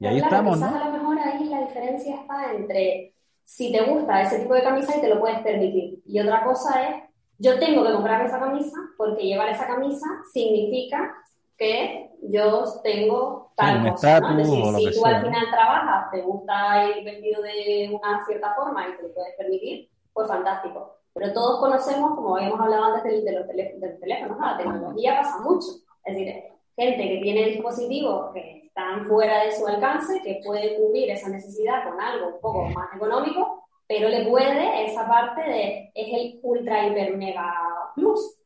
[0.00, 4.22] Y ahí Claro, estamos, a lo mejor ahí la diferencia está entre si te gusta
[4.22, 6.00] ese tipo de camisa y te lo puedes permitir.
[6.06, 7.02] Y otra cosa es,
[7.38, 11.14] yo tengo que comprarme esa camisa porque llevar esa camisa significa
[11.56, 14.28] que yo tengo tal cosa, ¿no?
[14.30, 18.54] Es decir, si tú sea, al final trabajas, te gusta ir vestido de una cierta
[18.54, 20.96] forma y te lo puedes permitir, pues fantástico.
[21.12, 24.46] Pero todos conocemos, como habíamos hablado antes del- de, los telé- del teléfono, ¿no?
[24.46, 25.68] la tecnología pasa mucho.
[26.04, 26.34] Es decir,
[26.76, 31.84] gente que tiene dispositivos que están fuera de su alcance, que puede cubrir esa necesidad
[31.88, 36.86] con algo un poco más económico, pero le puede esa parte de, es el ultra
[36.86, 37.52] hiper mega
[37.94, 38.36] plus.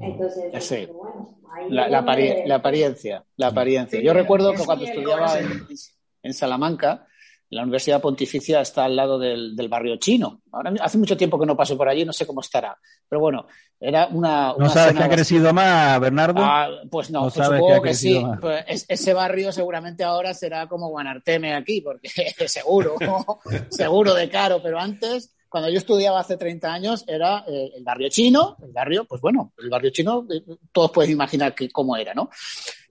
[0.00, 0.86] Entonces, Sí.
[0.86, 2.00] bueno, ahí La, la,
[2.46, 4.00] la apariencia, la apariencia.
[4.00, 5.48] Yo recuerdo que cuando estudiaba en,
[6.22, 7.06] en Salamanca,
[7.54, 10.42] la Universidad Pontificia está al lado del, del barrio chino.
[10.50, 12.76] Ahora, hace mucho tiempo que no paso por allí, no sé cómo estará.
[13.08, 13.46] Pero bueno,
[13.78, 14.48] era una.
[14.48, 16.42] ¿No una sabes zona que ha crecido más, Bernardo?
[16.42, 18.22] Ah, pues no, ¿No pues que supongo ha que, sí.
[18.40, 22.08] Pues es- ese barrio seguramente ahora será como Guanarteme aquí, porque
[22.48, 22.96] seguro,
[23.70, 24.60] seguro de caro.
[24.60, 29.04] Pero antes, cuando yo estudiaba hace 30 años, era eh, el barrio chino, el barrio,
[29.04, 32.30] pues bueno, el barrio chino, eh, todos pueden imaginar que, cómo era, ¿no?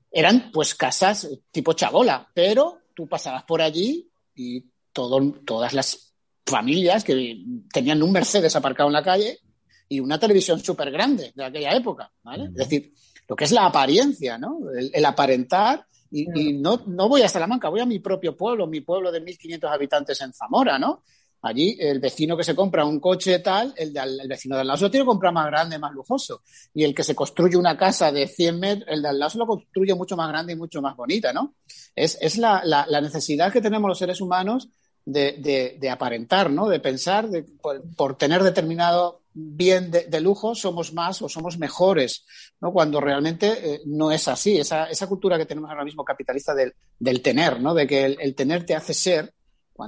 [0.09, 6.13] Eran pues casas tipo chabola, pero tú pasabas por allí y todo, todas las
[6.45, 9.39] familias que tenían un Mercedes aparcado en la calle
[9.87, 12.45] y una televisión súper grande de aquella época, ¿vale?
[12.45, 12.93] Es decir,
[13.27, 14.59] lo que es la apariencia, ¿no?
[14.77, 15.85] El, el aparentar.
[16.11, 19.23] Y, y no, no voy a Salamanca, voy a mi propio pueblo, mi pueblo de
[19.23, 21.03] 1.500 habitantes en Zamora, ¿no?
[21.43, 24.61] Allí el vecino que se compra un coche tal, el, de al- el vecino de
[24.61, 26.41] al lado lo tiene que comprar más grande, más lujoso.
[26.73, 29.45] Y el que se construye una casa de 100 metros, el de al lado lo
[29.47, 31.55] construye mucho más grande y mucho más bonita, ¿no?
[31.95, 34.69] Es, es la, la- necesidad que tenemos los seres humanos
[35.05, 36.69] de, de- de aparentar, ¿no?
[36.69, 37.83] De pensar, de, por,
[38.17, 42.25] tener determinado bien de, lujo, somos más o somos mejores,
[42.61, 42.71] ¿no?
[42.71, 44.57] Cuando realmente eh, no es así.
[44.57, 47.73] Esa, esa cultura que tenemos ahora mismo capitalista del, del tener, ¿no?
[47.73, 49.33] De que el tener te hace ser,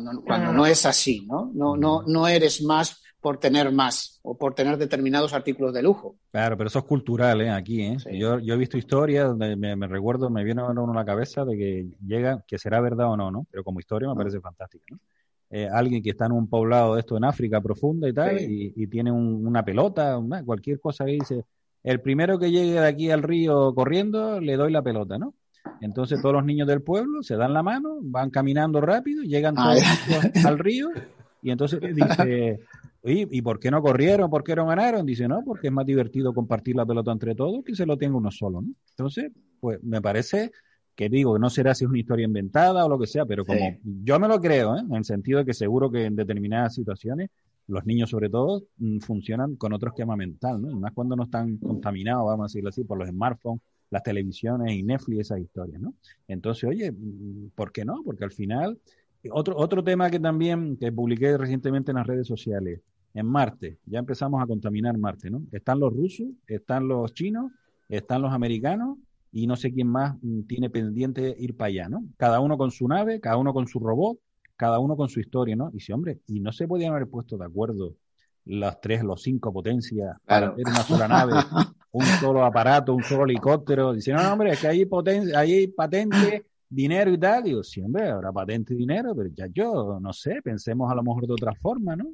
[0.03, 1.51] cuando, cuando no es así, ¿no?
[1.53, 6.15] No, no, no eres más por tener más o por tener determinados artículos de lujo.
[6.31, 7.49] Claro, pero eso es cultural, ¿eh?
[7.49, 7.97] Aquí, ¿eh?
[7.99, 8.17] Sí.
[8.19, 11.05] Yo, yo he visto historias donde me, me recuerdo, me viene a uno a la
[11.05, 13.47] cabeza de que llega, que será verdad o no, ¿no?
[13.49, 14.99] Pero como historia me parece fantástica, ¿no?
[15.49, 18.73] Eh, alguien que está en un poblado de esto en África profunda y tal, Sí.
[18.75, 21.45] y, y tiene un- una pelota, una- cualquier cosa que dice,
[21.84, 25.34] el primero que llegue de aquí al río corriendo, le doy la pelota, ¿no?
[25.82, 29.73] Entonces todos los niños del pueblo se dan la mano, van caminando rápido, llegan Ah,
[30.08, 30.89] todos al río,
[31.41, 32.60] y entonces dice,
[33.04, 34.30] Oye, ¿y por qué no corrieron?
[34.32, 35.06] ¿Por qué no ganaron?
[35.06, 38.17] Dice, no, porque es más divertido compartir la pelota entre todos que se lo tenga
[38.17, 38.69] uno solo, ¿no?
[38.91, 40.51] Entonces, pues me parece
[40.95, 43.60] que digo, no será si es una historia inventada o lo que sea, pero como
[43.60, 43.80] Sí.
[44.04, 44.80] yo me lo creo, ¿eh?
[44.89, 47.30] en el sentido de que seguro que en determinadas situaciones
[47.67, 50.71] los niños sobre todo mm, funcionan con otro esquema mental, ¿no?
[50.71, 54.73] Y más cuando no están contaminados, vamos a decirlo así, por los smartphones, las televisiones
[54.73, 55.93] y Netflix, esas historias, ¿no?
[56.27, 58.01] Entonces, oye, mm, ¿por qué no?
[58.03, 58.79] Porque al final,
[59.31, 62.81] otro, otro tema que también que publiqué recientemente en las redes sociales,
[63.13, 65.43] en Marte, ya empezamos a contaminar Marte, ¿no?
[65.51, 67.51] Están los rusos, están los chinos,
[67.87, 68.97] están los americanos
[69.31, 72.03] y no sé quién más mm, tiene pendiente ir para allá, ¿no?
[72.17, 74.19] Cada uno con su nave, cada uno con su robot,
[74.57, 75.71] cada uno con su historia, ¿no?
[75.73, 77.95] Y si, hombre, y no se podían haber puesto de acuerdo
[78.45, 81.33] las tres, los cinco potencias para hacer una sola nave,
[81.95, 83.93] un solo aparato, un solo helicóptero.
[83.93, 87.43] Dice, no, hombre, es que hay potencia, hay patente, dinero y tal.
[87.43, 91.03] Digo, sí, hombre, habrá patente y dinero, pero ya yo, no sé, pensemos a lo
[91.03, 92.05] mejor de otra forma, ¿no?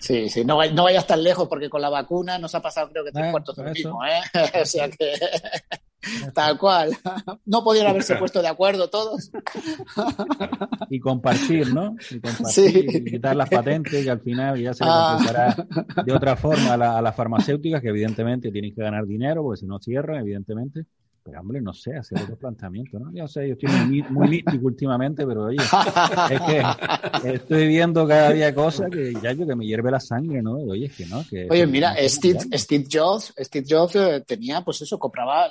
[0.00, 3.04] Sí, sí, no, no vayas tan lejos porque con la vacuna nos ha pasado creo
[3.04, 4.20] que tres Eh, cuartos de lo mismo, ¿eh?
[4.62, 5.12] o sea que
[6.34, 6.90] tal cual.
[7.46, 9.30] No podían haberse puesto de acuerdo todos.
[10.90, 11.96] Y compartir, ¿no?
[12.10, 12.86] Y compartir, Sí.
[12.88, 15.56] y quitar las patentes, que al final ya se le Ah.
[16.04, 19.60] de otra forma a, la- a las farmacéuticas, que evidentemente tienen que ganar dinero, porque
[19.60, 20.84] si no cierran, evidentemente.
[21.26, 23.12] Pero, hombre, no sé, hacer otro planteamiento, ¿no?
[23.12, 25.56] Yo sé, yo estoy muy, muy místico últimamente, pero oye,
[26.30, 30.40] es que estoy viendo cada día cosas que ya yo que me hierve la sangre,
[30.40, 30.52] ¿no?
[30.52, 31.48] Oye, es que no, que...
[31.50, 35.50] Oye, mira, Steve, Steve Jobs, Steve Jobs eh, tenía, pues eso, compraba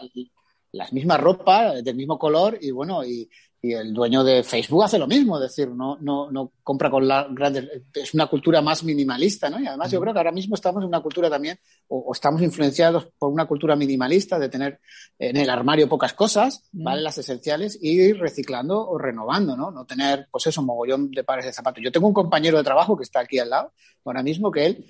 [0.75, 3.29] las mismas ropas del mismo color y bueno, y,
[3.61, 7.07] y el dueño de Facebook hace lo mismo, es decir, no, no, no compra con
[7.07, 9.59] la grandes, es una cultura más minimalista, ¿no?
[9.59, 11.57] Y además yo creo que ahora mismo estamos en una cultura también,
[11.87, 14.79] o, o estamos influenciados por una cultura minimalista de tener
[15.17, 17.01] en el armario pocas cosas, ¿vale?
[17.01, 19.71] Las esenciales, y ir reciclando o renovando, ¿no?
[19.71, 21.83] No tener, pues eso, mogollón de pares de zapatos.
[21.83, 23.71] Yo tengo un compañero de trabajo que está aquí al lado,
[24.03, 24.85] ahora mismo, que él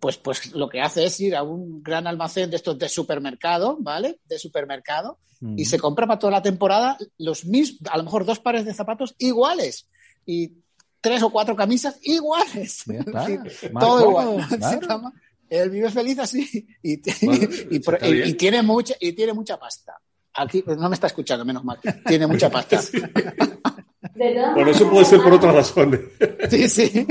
[0.00, 3.76] pues, pues lo que hace es ir a un gran almacén de estos de supermercado,
[3.80, 4.18] ¿vale?
[4.26, 5.58] De supermercado, Mm.
[5.58, 8.72] y se compra para toda la temporada los mismos, a lo mejor dos pares de
[8.74, 9.88] zapatos iguales.
[10.24, 10.52] Y
[11.00, 12.84] tres o cuatro camisas iguales.
[12.88, 13.26] Está.
[13.26, 13.38] Sí,
[13.80, 14.58] todo cómodo, igual.
[14.86, 15.12] claro.
[15.50, 18.28] Él vive feliz así y, Bueno, y- está y- bien.
[18.28, 19.94] y tiene mucha y tiene mucha pasta.
[20.34, 21.78] Aquí no me está escuchando, menos mal.
[22.06, 22.80] Tiene mucha pasta.
[24.14, 26.00] Bueno, eso puede ser por otras razones.
[26.50, 27.06] Sí, sí.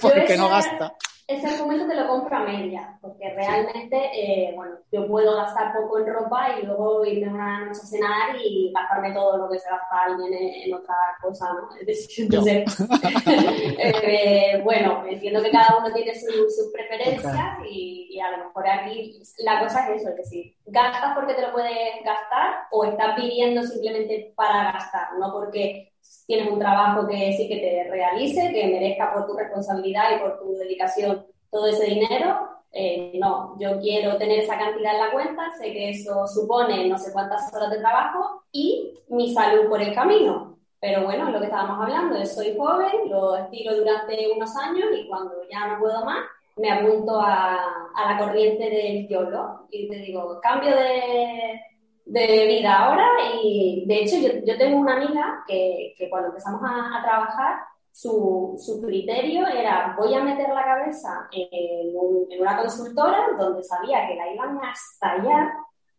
[0.00, 0.92] Porque no gasta.
[1.26, 5.98] Ese argumento te lo compro a media, porque realmente, eh, bueno, yo puedo gastar poco
[5.98, 9.70] en ropa y luego irme una noche a cenar y gastarme todo lo que se
[9.70, 11.68] gasta alguien en, en otra cosa, ¿no?
[12.18, 12.64] Entonces,
[13.26, 18.68] eh, bueno, entiendo que cada uno tiene su- sus preferencias y, y a lo mejor
[18.68, 23.16] aquí la cosa es eso, es decir, gastas porque te lo puedes gastar o estás
[23.16, 25.93] viviendo simplemente para gastar, no porque
[26.26, 30.38] tienes un trabajo que sí que te realice, que merezca por tu responsabilidad y por
[30.38, 32.48] tu dedicación todo ese dinero.
[32.72, 36.98] Eh, no, yo quiero tener esa cantidad en la cuenta, sé que eso supone no
[36.98, 40.58] sé cuántas horas de trabajo y mi salud por el camino.
[40.80, 45.08] Pero bueno, lo que estábamos hablando es soy joven, lo estiro durante unos años y
[45.08, 46.24] cuando ya no puedo más,
[46.56, 51.60] me apunto a, a la corriente del YOLO y te digo, cambio de,
[52.04, 53.06] de vida ahora
[53.42, 58.54] y de hecho yo, yo tengo una amiga que, que cuando empezamos a, trabajar su,
[58.58, 64.16] su criterio era voy a meter la cabeza en, un- una consultora donde sabía que
[64.16, 65.52] la iban a estallar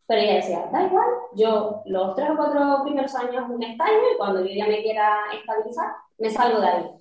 [0.07, 4.17] pero ella decía, da igual, yo los tres o cuatro primeros años me estallo y
[4.17, 6.91] cuando yo ya me quiera estabilizar, me salgo de ahí.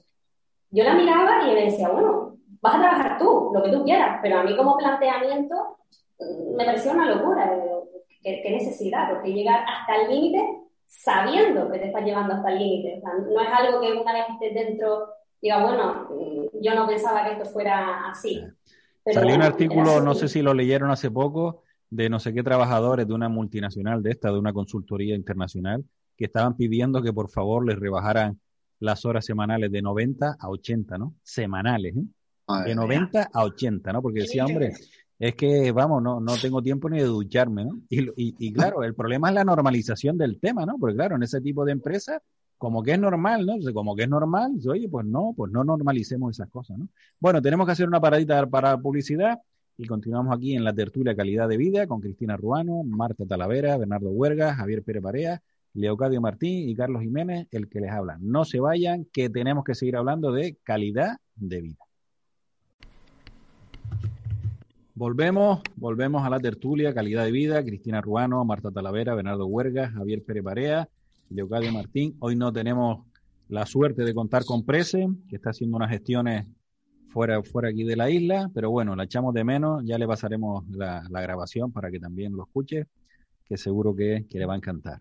[0.71, 4.19] Yo la miraba y me decía, bueno, vas a trabajar tú, lo que tú quieras,
[4.23, 5.77] pero a mí como planteamiento
[6.19, 7.53] mm, me parecía una locura.
[8.25, 9.11] ¿Qué, qué necesidad?
[9.11, 10.43] Porque llegar hasta el límite
[10.87, 12.99] sabiendo que te estás llevando hasta el límite.
[12.99, 15.09] O sea, no es algo que una vez estés dentro
[15.45, 18.43] diga, bueno, mm, yo no pensaba que esto fuera así.
[19.05, 22.43] Pero Salió un artículo, no sé si lo leyeron hace poco, de no sé qué
[22.43, 25.85] trabajadores de una multinacional de esta, de una consultoría internacional,
[26.17, 28.41] que estaban pidiendo que por favor les rebajaran
[28.81, 31.15] las horas semanales de 90 a 80, ¿no?
[31.23, 32.65] Semanales, ¿eh?
[32.65, 34.03] De 90 a 80, ¿no?
[34.03, 34.73] Porque decía, hombre,
[35.29, 37.81] es que, vamos, no, no tengo tiempo ni de ducharme, ¿no?
[37.89, 40.77] Y, y, y claro, el problema es la normalización del tema, ¿no?
[40.79, 42.21] Porque claro, en ese tipo de empresas,
[42.59, 43.55] como que es normal, ¿no?
[43.73, 46.89] Como que es normal, oye, pues no, pues no normalicemos esas cosas, ¿no?
[47.19, 49.39] Bueno, tenemos que hacer una paradita para publicidad
[49.79, 54.11] y continuamos aquí en la tertulia Calidad de Vida con Cristina Ruano, Marta Talavera, Bernardo
[54.11, 58.19] Huerga, Javier Pérez Barea, Leocadio Martín y Carlos Jiménez, el que les habla.
[58.21, 61.84] No se vayan, que tenemos que seguir hablando de calidad de vida.
[64.97, 70.23] Volvemos, volvemos a la tertulia, calidad de vida, Cristina Ruano, Marta Talavera, Bernardo Huerga, Javier
[70.23, 70.89] Pérez Barea,
[71.31, 72.15] Leocadio Martín.
[72.21, 73.05] Hoy no tenemos
[73.49, 76.47] la suerte de contar con Prese, que está haciendo unas gestiones
[77.09, 80.65] fuera, fuera aquí de la isla, pero bueno, la echamos de menos, ya le pasaremos
[80.71, 82.87] la, la grabación para que también lo escuche,
[83.45, 85.01] que seguro que, que le va a encantar.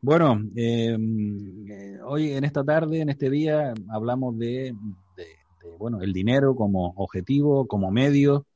[0.00, 4.74] Bueno, eh, eh, hoy en esta tarde, en este día, hablamos de,
[5.14, 5.24] de,
[5.62, 8.46] de, bueno, el dinero como objetivo, como medio,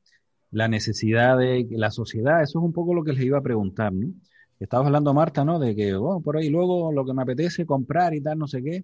[0.51, 3.93] la necesidad de la sociedad, eso es un poco lo que les iba a preguntar,
[3.93, 4.13] ¿no?
[4.59, 5.57] Estabas hablando, Marta, ¿no?
[5.57, 8.61] De que, bueno, por ahí luego lo que me apetece comprar y tal, no sé
[8.61, 8.83] qué,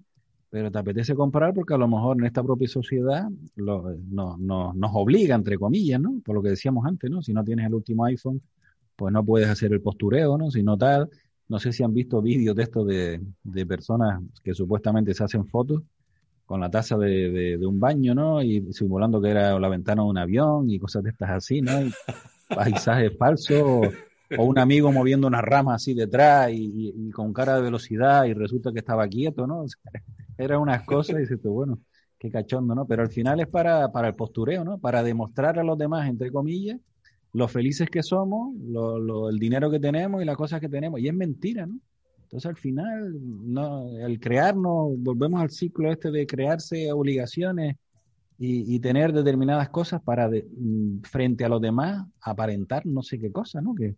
[0.50, 4.74] pero te apetece comprar porque a lo mejor en esta propia sociedad lo, no, no,
[4.74, 6.22] nos obliga, entre comillas, ¿no?
[6.26, 7.22] Por lo que decíamos antes, ¿no?
[7.22, 8.42] Si no tienes el último iPhone,
[8.96, 10.50] pues no puedes hacer el postureo, ¿no?
[10.50, 11.10] Si no tal,
[11.48, 15.46] no sé si han visto vídeos de esto de, de personas que supuestamente se hacen
[15.46, 15.84] fotos
[16.48, 18.42] con la taza de, de, de, un baño, ¿no?
[18.42, 21.82] Y simulando que era la ventana de un avión y cosas de estas así, ¿no?
[21.82, 21.92] Y
[22.48, 23.82] paisajes falsos, o,
[24.38, 28.24] o, un amigo moviendo una rama así detrás y, y, y, con cara de velocidad
[28.24, 29.60] y resulta que estaba quieto, ¿no?
[29.60, 30.02] O sea,
[30.38, 31.80] eran unas cosas y dices tú, bueno,
[32.18, 32.88] qué cachondo, ¿no?
[32.88, 34.80] Pero al final es para, para el postureo, ¿no?
[34.80, 36.80] Para demostrar a los demás, entre comillas,
[37.34, 41.02] lo felices que somos, lo, lo, el dinero que tenemos y las cosas que tenemos.
[41.02, 41.78] Y es mentira, ¿no?
[42.28, 47.78] Entonces al final, no, el crearnos, volvemos al ciclo este de crearse obligaciones
[48.38, 53.18] y, y tener determinadas cosas para de, mm, frente a los demás aparentar no sé
[53.18, 53.74] qué cosa, ¿no?
[53.74, 53.96] Que,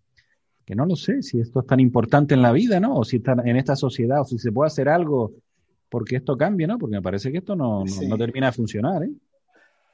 [0.63, 2.97] que no lo sé si esto es tan importante en la vida, ¿no?
[2.97, 5.33] O si está en esta sociedad, o si se puede hacer algo
[5.89, 6.77] porque esto cambie, ¿no?
[6.77, 8.03] Porque me parece que esto no, sí.
[8.03, 9.11] no, no termina de funcionar, ¿eh?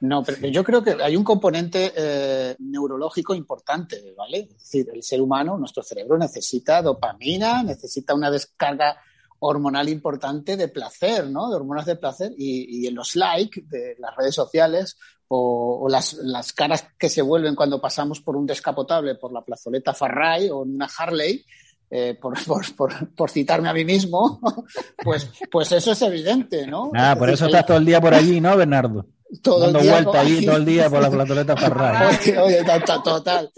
[0.00, 4.40] No, pero yo creo que hay un componente eh, neurológico importante, ¿vale?
[4.40, 8.98] Es decir, el ser humano, nuestro cerebro necesita dopamina, necesita una descarga
[9.38, 11.48] hormonal importante de placer, ¿no?
[11.48, 15.88] De hormonas de placer y, y en los likes de las redes sociales o, o
[15.88, 20.50] las, las, caras que se vuelven cuando pasamos por un descapotable por la plazoleta Farray
[20.50, 21.44] o una Harley,
[21.90, 24.40] eh, por, por, por, por, citarme a mí mismo,
[25.04, 26.90] pues, pues eso es evidente, ¿no?
[26.94, 29.06] Ah, por eso estás todo el día por allí, ¿no, Bernardo?
[29.42, 29.80] Todo Dando
[30.12, 32.16] todo el día por la platoleta Farray.
[32.38, 32.64] Oye, oye,
[33.02, 33.52] total.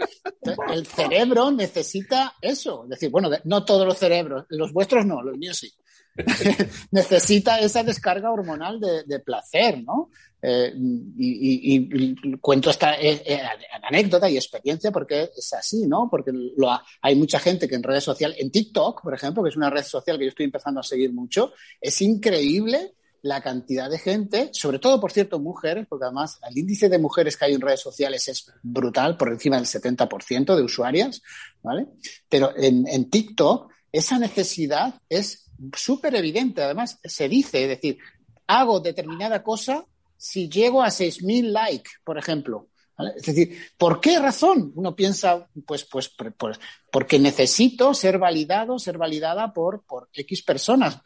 [0.72, 2.84] El cerebro necesita eso.
[2.84, 5.72] Es decir, bueno, no todos los cerebros, los vuestros no, los míos sí.
[6.90, 10.10] necesita esa descarga hormonal de, de placer, ¿no?
[10.40, 13.40] Eh, y, y, y, cuento esta eh, eh,
[13.82, 16.08] anécdota y experiencia porque es así, ¿no?
[16.08, 19.50] Porque lo ha, hay mucha gente que en redes sociales, en TikTok, por ejemplo, que
[19.50, 23.90] es una red social que yo estoy empezando a seguir mucho, es increíble la cantidad
[23.90, 27.54] de gente, sobre todo, por cierto, mujeres, porque además el índice de mujeres que hay
[27.54, 31.20] en redes sociales es brutal, por encima del 70% de usuarias,
[31.62, 31.86] ¿vale?
[32.28, 36.62] Pero en, en TikTok esa necesidad es súper evidente.
[36.62, 37.98] Además, se dice, es decir,
[38.46, 39.84] hago determinada cosa
[40.16, 42.67] si llego a 6.000 likes, por ejemplo.
[43.16, 44.72] Es decir, ¿por qué razón?
[44.74, 46.58] Uno piensa, pues, pues, pues
[46.90, 50.98] porque necesito ser validado, ser validada por, por X personas.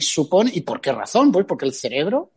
[0.00, 1.30] Supone, ¿y por qué razón?
[1.30, 2.32] Pues porque el cerebro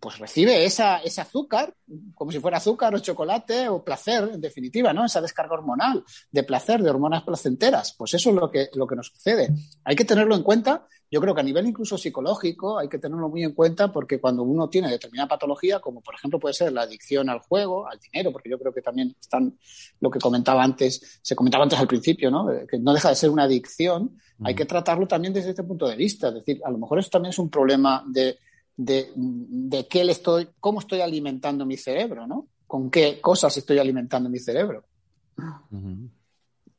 [0.00, 0.82] pues recibe ese
[1.20, 1.72] azúcar,
[2.14, 5.04] como si fuera azúcar o chocolate o placer, en definitiva, ¿no?
[5.04, 7.94] Esa descarga hormonal de placer, de hormonas placenteras.
[7.96, 9.54] Pues eso es lo que, lo que nos sucede.
[9.84, 13.28] Hay que tenerlo en cuenta, yo creo que a nivel incluso psicológico hay que tenerlo
[13.28, 16.82] muy en cuenta porque cuando uno tiene determinada patología, como por ejemplo puede ser la
[16.82, 19.58] adicción al juego, al dinero, porque yo creo que también están,
[20.00, 22.46] lo que comentaba antes, se comentaba antes al principio, ¿no?
[22.68, 25.96] Que no deja de ser una adicción, hay que tratarlo también desde este punto de
[25.96, 26.28] vista.
[26.28, 28.38] Es decir, a lo mejor eso también es un problema de
[28.78, 32.46] de, de qué le estoy, cómo estoy alimentando mi cerebro, ¿no?
[32.66, 34.84] Con qué cosas estoy alimentando mi cerebro.
[35.36, 36.08] Uh-huh.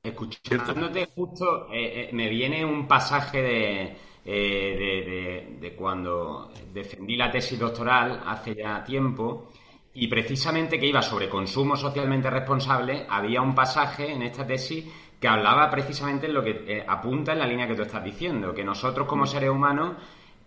[0.01, 7.15] Escuchándote justo, eh, eh, me viene un pasaje de, eh, de, de, de, cuando defendí
[7.15, 9.49] la tesis doctoral hace ya tiempo
[9.93, 14.86] y precisamente que iba sobre consumo socialmente responsable, había un pasaje en esta tesis
[15.20, 18.53] que hablaba precisamente en lo que eh, apunta en la línea que tú estás diciendo,
[18.53, 19.97] que nosotros como seres humanos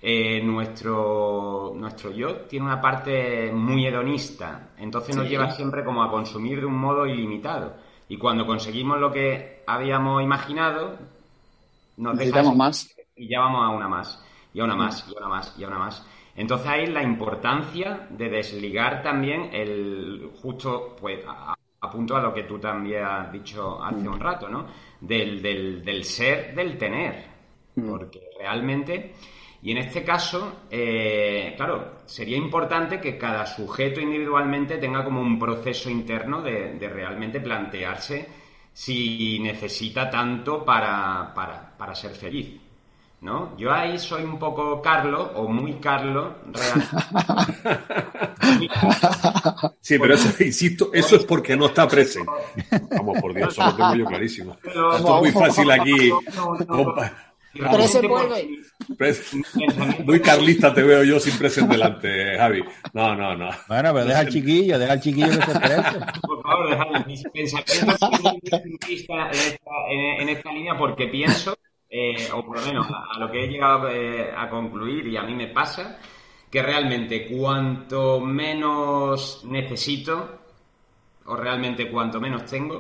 [0.01, 6.11] eh, nuestro, nuestro yo tiene una parte muy hedonista, entonces nos lleva siempre como a
[6.11, 7.75] consumir de un modo ilimitado.
[8.09, 10.99] Y cuando conseguimos lo que habíamos imaginado,
[11.97, 12.95] nos necesitamos más.
[13.15, 15.65] Y ya vamos a una más, y a una más, y a una más, y
[15.65, 16.07] a una más.
[16.35, 22.33] Entonces ahí la importancia de desligar también el justo, pues, a, a punto a lo
[22.33, 24.67] que tú también has dicho hace un rato, ¿no?
[25.01, 27.31] Del, del, del ser, del tener.
[27.75, 29.15] Porque realmente
[29.63, 35.39] y en este caso, eh, claro, sería importante que cada sujeto individualmente tenga como un
[35.39, 38.29] proceso interno de, de realmente plantearse
[38.73, 42.61] si necesita tanto para, para, para, ser feliz.
[43.23, 43.57] ¿No?
[43.57, 46.93] Yo ahí soy un poco Carlos, o muy Carlos, realmente.
[49.81, 52.31] Sí, pero eso, insisto, eso es porque no está presente.
[52.91, 54.57] Vamos, por Dios, eso lo tengo yo clarísimo.
[54.65, 56.11] Esto es muy fácil aquí.
[57.53, 58.49] Pero se vuelve.
[60.05, 62.65] Muy carlista te veo yo sin presente delante, Javi.
[62.93, 63.51] No, no, no.
[63.69, 66.01] Bueno, pero deja al chiquillo, deja al chiquillo que se exprese.
[66.23, 67.99] Por favor, dejadme mis pensamientos
[69.91, 71.57] en esta línea porque pienso,
[71.93, 75.17] eh, o por lo menos a, a lo que he llegado eh, a concluir y
[75.17, 75.99] a mí me pasa,
[76.51, 80.17] que realmente cuanto menos necesito,
[81.27, 82.77] o realmente cuanto menos tengo,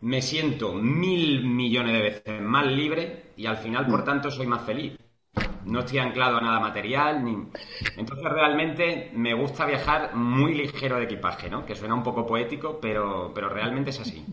[0.00, 4.62] me siento mil millones de veces más libre y al final, por tanto, soy más
[4.64, 4.96] feliz.
[5.64, 7.36] No estoy anclado a nada material, ni...
[7.96, 11.66] Entonces realmente me gusta viajar muy ligero de equipaje, ¿no?
[11.66, 14.24] Que suena un poco poético, pero, pero realmente es así.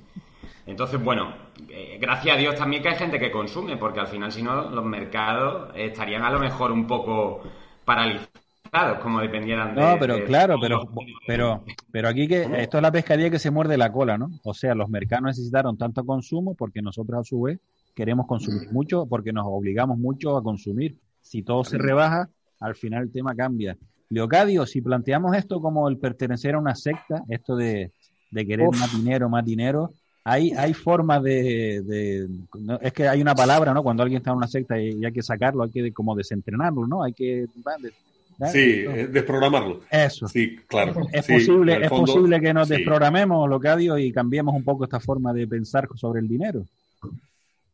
[0.65, 1.33] Entonces, bueno,
[1.69, 4.69] eh, gracias a Dios también que hay gente que consume, porque al final, si no,
[4.69, 7.43] los mercados estarían a lo mejor un poco
[7.85, 8.31] paralizados
[9.01, 9.81] como dependieran de.
[9.81, 10.89] No, pero de, claro, pero,
[11.25, 14.31] pero, pero aquí que esto es la pescadilla que se muerde la cola, ¿no?
[14.43, 17.59] O sea, los mercados necesitaron tanto consumo porque nosotros a su vez
[17.93, 20.97] queremos consumir mucho porque nos obligamos mucho a consumir.
[21.21, 22.27] Si todo se rebaja,
[22.59, 23.77] al final el tema cambia.
[24.09, 27.91] Leocadio, si planteamos esto como el pertenecer a una secta, esto de,
[28.29, 28.79] de querer Uf.
[28.79, 29.91] más dinero, más dinero,
[30.27, 32.27] hay, hay formas de, de
[32.59, 33.83] no, es que hay una palabra, ¿no?
[33.83, 36.87] Cuando alguien está en una secta y, y hay que sacarlo, hay que como desentrenarlo,
[36.87, 37.03] ¿no?
[37.03, 37.45] Hay que.
[38.51, 39.81] Sí, eh, desprogramarlo.
[39.89, 40.27] Eso.
[40.27, 41.07] Sí, claro.
[41.13, 42.73] Es, sí, posible, es fondo, posible que nos sí.
[42.73, 46.65] desprogramemos, Locadio, y cambiemos un poco esta forma de pensar sobre el dinero.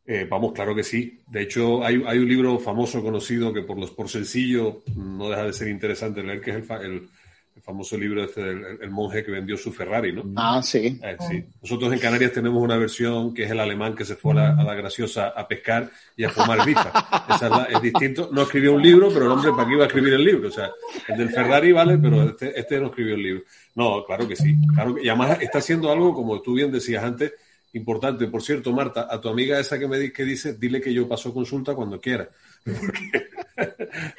[0.05, 1.21] Eh, vamos, claro que sí.
[1.27, 5.45] De hecho, hay, hay, un libro famoso conocido que por los por sencillo no deja
[5.45, 7.09] de ser interesante leer, que es el, el,
[7.55, 10.23] el famoso libro este del el monje que vendió su Ferrari, ¿no?
[10.35, 10.99] Ah, sí.
[11.03, 11.43] Eh, sí.
[11.61, 14.49] Nosotros en Canarias tenemos una versión que es el alemán que se fue a la,
[14.51, 16.91] a la graciosa a pescar y a fumar bifa.
[17.29, 18.29] Esa es, la, es, distinto.
[18.31, 20.47] No escribió un libro, pero el hombre, ¿para qué iba a escribir el libro?
[20.47, 20.71] O sea,
[21.07, 23.43] el del Ferrari vale, pero este, este no escribió el libro.
[23.75, 24.55] No, claro que sí.
[24.73, 27.33] Claro que, y además está haciendo algo, como tú bien decías antes,
[27.73, 28.27] importante.
[28.27, 31.33] Por cierto, Marta, a tu amiga esa que me que dice, dile que yo paso
[31.33, 32.29] consulta cuando quiera.
[32.63, 33.29] Porque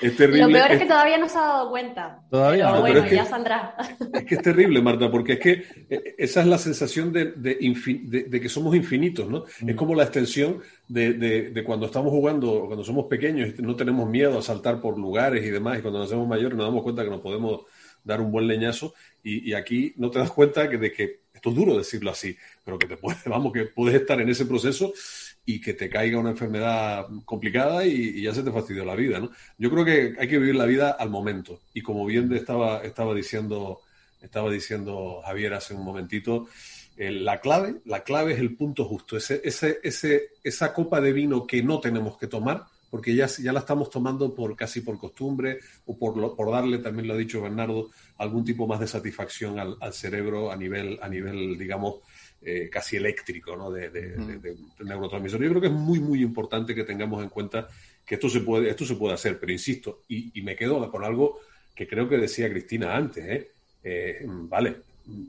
[0.01, 0.47] es terrible.
[0.47, 2.21] Lo peor es que todavía no se ha dado cuenta.
[2.31, 3.77] Todavía Pero no, bueno, pero es que- ya saldrá.
[4.15, 7.59] Es que es terrible, Marta, porque es que eh, esa es la sensación de, de
[7.61, 9.45] infi- de- de que somos infinitos, ¿no?
[9.67, 13.75] Es como la extensión de, de- de cuando estamos jugando, cuando somos pequeños y no
[13.77, 16.83] tenemos miedo a saltar por lugares y demás, y cuando nos hacemos mayores nos damos
[16.83, 17.63] cuenta que nos podemos
[18.05, 21.51] dar un buen leñazo, y, y aquí no te das cuenta que, de que, esto
[21.51, 24.93] es duro decirlo así, pero que te puedes, vamos, que puedes estar en ese proceso
[25.45, 29.19] y que te caiga una enfermedad complicada y, y ya se te fastidió la vida,
[29.19, 29.31] ¿no?
[29.59, 31.61] Yo creo que hay que vivir la vida al momento.
[31.75, 33.81] Y como bien te estaba, estaba diciendo,
[34.21, 36.47] estaba diciendo Javier hace un momentito,
[36.97, 41.13] eh, la clave, la clave es el punto justo, ese, ese, ese, esa copa de
[41.13, 44.99] vino que no tenemos que tomar, porque ya, ya la estamos tomando por casi por
[44.99, 48.87] costumbre o por, lo- por darle, también lo ha dicho Bernardo, algún tipo más de
[48.87, 52.01] satisfacción al, al cerebro a nivel, a nivel, digamos,
[52.45, 53.71] eh, casi eléctrico, ¿no?
[53.71, 55.41] De, de, de- de- de neurotransmisor.
[55.43, 57.69] Yo creo que es muy, muy importante que tengamos en cuenta
[58.05, 61.05] que esto se puede, esto se puede hacer, pero insisto, y, y me quedo con
[61.05, 61.41] algo
[61.75, 63.51] que creo que decía Cristina antes, ¿eh?
[63.85, 64.77] Eh, vale,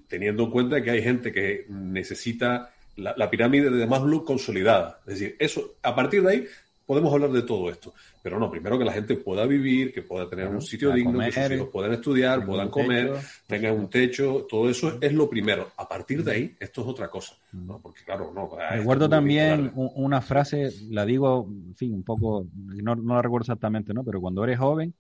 [0.08, 5.00] teniendo en cuenta que hay gente que necesita la, la pirámide de Maslow consolidada.
[5.08, 6.48] Es decir, eso, a partir de ahí
[6.86, 7.94] podemos hablar de todo esto.
[8.22, 11.32] Pero no, primero que la gente pueda vivir, que pueda tener un sitio digno, que
[11.32, 13.28] sus hijos puedan estudiar, puedan comer, techo.
[13.48, 15.72] tengan un techo, todo eso es lo primero.
[15.78, 17.36] A partir de ahí, esto es otra cosa.
[17.52, 17.80] ¿no?
[17.80, 18.50] Porque claro, no.
[18.72, 23.94] Recuerdo también una frase, la digo, en fin, un poco, no, no la recuerdo exactamente,
[23.94, 24.04] ¿no?
[24.04, 24.94] Pero cuando eres joven,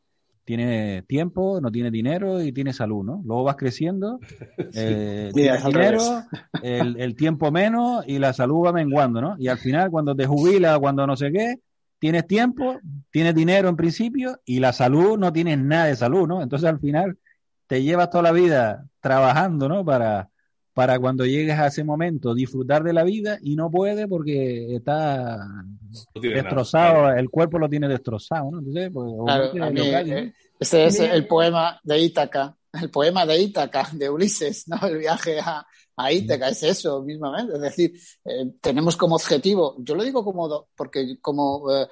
[0.45, 3.21] tienes tiempo, no tienes dinero y tienes salud, ¿no?
[3.25, 4.19] Luego vas creciendo,
[4.73, 6.23] eh, tienes dinero,
[6.61, 9.35] el, el tiempo menos y la salud va menguando, ¿no?
[9.39, 11.55] Y al final, cuando te jubilas, cuando no sé qué,
[12.03, 12.81] tienes tiempo,
[13.11, 16.41] tienes dinero en principio y la salud no tienes nada de salud, ¿no?
[16.41, 17.17] Entonces al final
[17.65, 19.85] te llevas toda la vida trabajando, ¿no?
[19.85, 20.27] Para,
[20.73, 25.37] para cuando llegues a ese momento disfrutar de la vida y no puedes porque está
[25.47, 27.17] No tiene nada, destrozado, claro.
[27.17, 28.59] el cuerpo lo tiene destrozado, ¿no?
[28.59, 30.19] Entonces, pues, Claro, obviamente, a mí, Leocadio, ¿no?
[30.19, 34.85] eh, ese es el poema de Ítaca, el poema de Ítaca, de Ulises, ¿no?
[34.85, 35.65] El viaje a,
[35.95, 37.53] a Ítaca, es eso mismamente.
[37.55, 37.93] Es decir,
[38.25, 41.87] eh, tenemos como objetivo, yo lo digo como, do- porque como eh,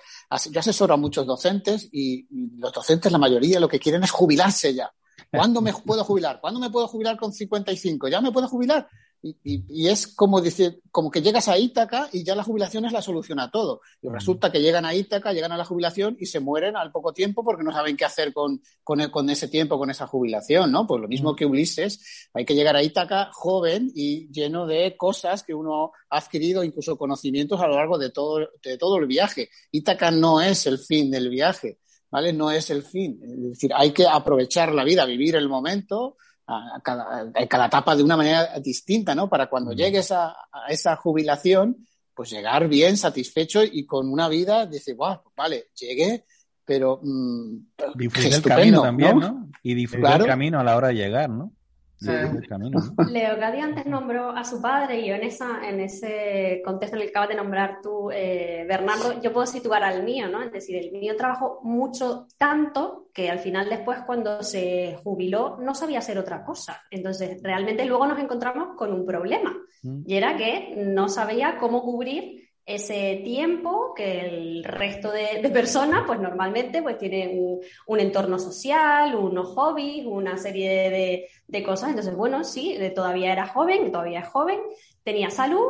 [0.51, 4.11] yo asesoro a muchos docentes y, y los docentes, la mayoría, lo que quieren es
[4.11, 4.91] jubilarse ya.
[5.33, 6.39] ¿Cuándo me puedo jubilar?
[6.41, 8.07] ¿Cuándo me puedo jubilar con 55?
[8.07, 8.87] ¿Ya me puedo jubilar?
[9.23, 12.85] Y, y- y es como decir, como que llegas a Ítaca y ya la jubilación
[12.85, 13.81] es la solución a todo.
[14.01, 17.13] Y resulta que llegan a Ítaca, llegan a la jubilación y se mueren al poco
[17.13, 20.71] tiempo porque no saben qué hacer con, con, el- con ese tiempo, con esa jubilación,
[20.71, 20.87] ¿no?
[20.87, 25.43] Pues lo mismo que Ulises, hay que llegar a Ítaca joven y lleno de cosas
[25.43, 29.49] que uno ha adquirido, incluso conocimientos a lo largo de todo, de todo el viaje.
[29.71, 31.77] Ítaca no es el fin del viaje,
[32.09, 32.33] ¿vale?
[32.33, 33.19] No es el fin.
[33.23, 36.17] Es decir, hay que aprovechar la vida, vivir el momento,
[36.51, 39.29] a cada, a cada etapa de una manera distinta, ¿no?
[39.29, 44.65] Para cuando llegues a, a esa jubilación, pues llegar bien, satisfecho y con una vida,
[44.65, 46.25] dice, wow, vale, llegué,
[46.65, 47.57] pero mm,
[47.95, 49.31] disfrutar el camino también, ¿no?
[49.31, 49.49] ¿no?
[49.63, 50.23] Y disfrutar Claro.
[50.25, 51.53] el camino a la hora de llegar, ¿no?
[52.01, 52.11] Sí.
[52.11, 52.79] El camino,
[53.61, 57.11] antes nombró a su padre y yo en, esa, en ese contexto en el que
[57.11, 60.41] acabas de nombrar tú, eh, Bernardo, yo puedo situar al mío, ¿no?
[60.41, 65.75] Es decir, el mío trabajó mucho, tanto, que al final después cuando se jubiló no
[65.75, 66.81] sabía hacer otra cosa.
[66.89, 70.03] Entonces, realmente luego nos encontramos con un problema Mm.
[70.05, 76.03] y era que no sabía cómo cubrir ese tiempo que el resto de, de personas,
[76.07, 81.89] pues normalmente pues tienen un, un entorno social, unos hobbies, una serie de, de cosas.
[81.89, 84.59] Entonces, bueno, sí, eh, todavía era joven, todavía es joven,
[85.03, 85.67] tenía salud,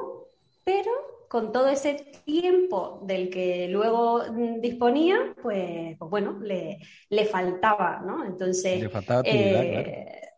[0.63, 0.91] pero
[1.27, 1.93] con todo ese
[2.25, 6.79] tiempo del que luego mm, disponía, pues, pues bueno, le,
[7.09, 8.25] le faltaba, ¿no?
[8.25, 9.91] Entonces, Le faltaba actividad, eh, claro.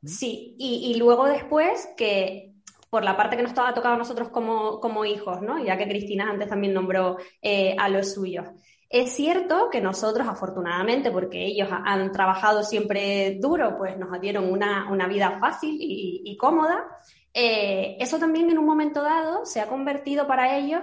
[0.05, 2.52] Sí, y, y luego después que
[2.93, 5.57] por la parte que nos estaba tocado a nosotros como, como hijos, ¿no?
[5.65, 8.45] Ya que Cristina antes también nombró eh, a los suyos.
[8.87, 14.51] Es cierto que nosotros, afortunadamente, porque ellos ha- han trabajado siempre duro, pues nos dieron
[14.51, 16.85] una, una vida fácil y, y cómoda.
[17.33, 20.81] Eh, eso también en un momento dado se ha convertido para ellos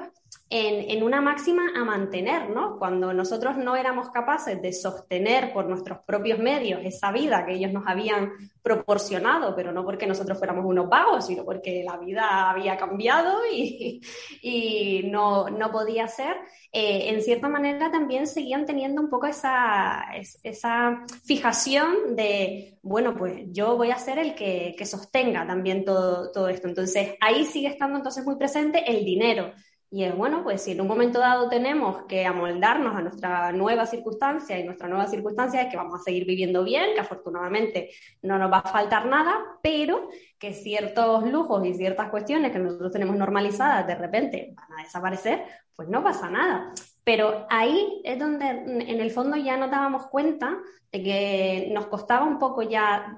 [0.53, 2.77] en, en una máxima a mantener, ¿no?
[2.79, 7.73] Cuando nosotros no éramos capaces de sostener por nuestros propios medios esa vida que ellos
[7.73, 12.77] nos habían proporcionado, pero no porque nosotros fuéramos unos vagos, sino porque la vida había
[12.77, 14.01] cambiado y,
[14.43, 16.37] y no, no podía ser,
[16.73, 23.15] eh, en cierta manera también seguían teniendo un poco esa, es- esa fijación de, bueno,
[23.17, 26.69] pues yo voy a ser el que, que sostenga también todo, todo esto.
[26.69, 29.53] Entonces, ahí sigue estando entonces muy presente el dinero.
[29.93, 33.87] Y es bueno, pues si en un momento dado tenemos que amoldarnos a nuestra nueva
[33.87, 37.91] circunstancia y nuestra nueva circunstancia es que vamos a seguir viviendo bien, que afortunadamente
[38.23, 42.93] no nos va a faltar nada, pero que ciertos lujos y ciertas cuestiones que nosotros
[42.93, 45.43] tenemos normalizadas de repente van a desaparecer,
[45.75, 46.73] pues no pasa nada.
[47.03, 50.57] Pero ahí es donde en el fondo ya nos dábamos cuenta
[50.93, 53.17] de que nos costaba un poco ya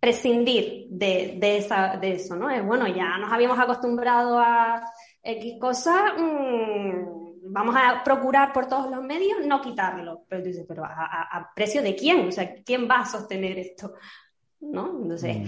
[0.00, 2.48] prescindir de, esa, de eso, ¿no?
[2.64, 4.82] bueno, ya nos habíamos acostumbrado a
[5.22, 10.24] X cosas, mm, vamos a procurar por todos los medios no quitarlo.
[10.28, 12.28] Pero dices, pero a, precio de quién?
[12.28, 13.94] O sea, ¿quién va a sostener esto?
[14.60, 15.00] ¿No?
[15.02, 15.38] Entonces,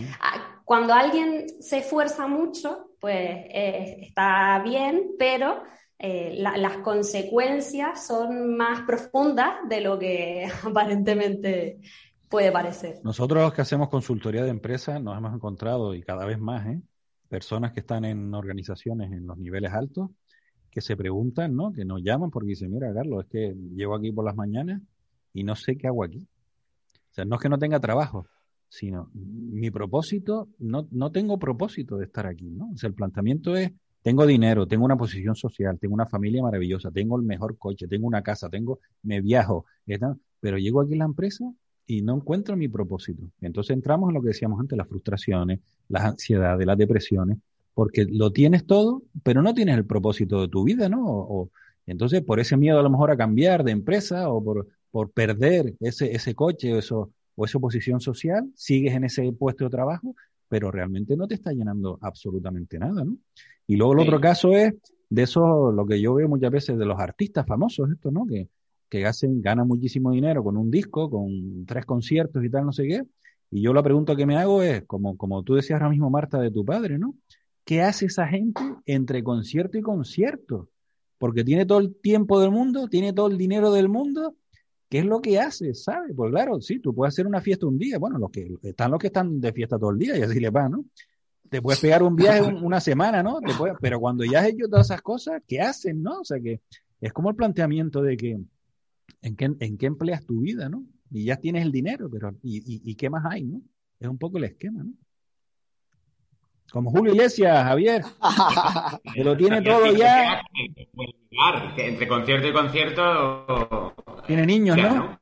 [0.64, 5.62] cuando alguien se esfuerza mucho, pues eh, está bien, pero
[5.98, 11.78] eh, las consecuencias son más profundas de lo que aparentemente
[12.28, 13.00] puede parecer.
[13.04, 16.80] Nosotros los que hacemos consultoría de empresas nos hemos encontrado, y cada vez más, ¿eh?
[17.32, 20.10] Personas que están en organizaciones en los niveles altos,
[20.70, 21.72] que se preguntan, ¿no?
[21.72, 24.82] Que nos llaman porque dicen, mira, Carlos, es que llego aquí por las mañanas
[25.32, 26.18] y no sé qué hago aquí.
[26.18, 28.26] O sea, no es que no tenga trabajo,
[28.68, 32.68] sino mi propósito, no, no tengo propósito de estar aquí, ¿no?
[32.74, 33.72] O sea, el planteamiento es,
[34.02, 38.06] tengo dinero, tengo una posición social, tengo una familia maravillosa, tengo el mejor coche, tengo
[38.06, 39.64] una casa, tengo, me viajo,
[40.38, 41.50] pero llego aquí a la empresa
[41.92, 43.22] y no encuentro mi propósito.
[43.42, 47.36] Entonces entramos en lo que decíamos antes, las frustraciones, las ansiedades, las depresiones,
[47.74, 51.04] porque lo tienes todo, pero no tienes el propósito de tu vida, ¿no?
[51.06, 51.50] O,
[51.84, 55.74] entonces, por ese miedo a lo mejor a cambiar de empresa o por, por perder
[55.80, 60.14] ese, ese coche o, eso, o esa posición social, sigues en ese puesto de trabajo,
[60.48, 63.18] pero realmente no te está llenando absolutamente nada, ¿no?
[63.66, 64.74] Y luego el otro caso es
[65.10, 68.26] de eso, lo que yo veo muchas veces de los artistas famosos, esto, ¿no?
[68.26, 68.48] Que,
[68.92, 72.86] que hacen, ganan muchísimo dinero con un disco, con tres conciertos y tal, no sé
[72.86, 73.02] qué.
[73.50, 76.38] Y yo la pregunta que me hago es, como, como tú decías ahora mismo, Marta,
[76.38, 77.14] de tu padre, ¿no?
[77.64, 80.68] ¿Qué hace esa gente entre concierto y concierto?
[81.16, 84.36] Porque tiene todo el tiempo del mundo, tiene todo el dinero del mundo.
[84.90, 85.72] ¿Qué es lo que hace?
[85.72, 86.12] ¿Sabe?
[86.12, 87.98] Pues claro, sí, tú puedes hacer una fiesta un día.
[87.98, 90.50] Bueno, los que están los que están de fiesta todo el día y así le
[90.50, 90.84] va, ¿no?
[91.48, 93.38] Te puedes pegar un viaje una semana, ¿no?
[93.80, 96.20] Pero cuando ya has hecho todas esas cosas, ¿qué hacen, no?
[96.20, 96.60] O sea que
[97.00, 98.38] es como el planteamiento de que
[99.22, 100.84] ¿en qué, en qué empleas tu vida, no?
[101.10, 103.62] Y ya tienes el dinero, pero ¿y, y, qué más hay, no?
[103.98, 104.92] Es un poco el esquema, ¿no?
[106.70, 108.02] Como Julio Iglesias, Javier,
[109.14, 110.40] que lo tiene todo ya.
[111.76, 113.94] Entre concierto y concierto.
[114.26, 115.20] Tiene niños, ¿no?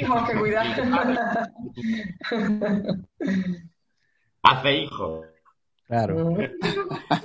[0.00, 0.66] hijos que cuidar.
[4.42, 5.26] Hace hijos.
[5.86, 6.36] Claro.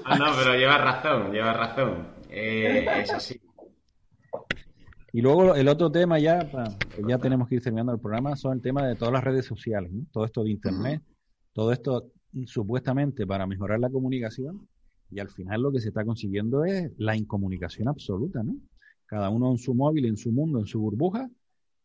[0.06, 2.08] Ah, no, pero lleva razón, lleva razón.
[2.30, 3.42] Eh, es así.
[5.16, 6.50] Y luego el otro tema ya,
[7.08, 9.92] ya tenemos que ir terminando el programa, son el tema de todas las redes sociales,
[9.94, 10.08] ¿no?
[10.12, 11.04] todo esto de Internet,
[11.54, 12.12] todo esto
[12.48, 14.68] supuestamente para mejorar la comunicación
[15.12, 18.56] y al final lo que se está consiguiendo es la incomunicación absoluta, ¿no?
[19.06, 21.30] Cada uno en su móvil, en su mundo, en su burbuja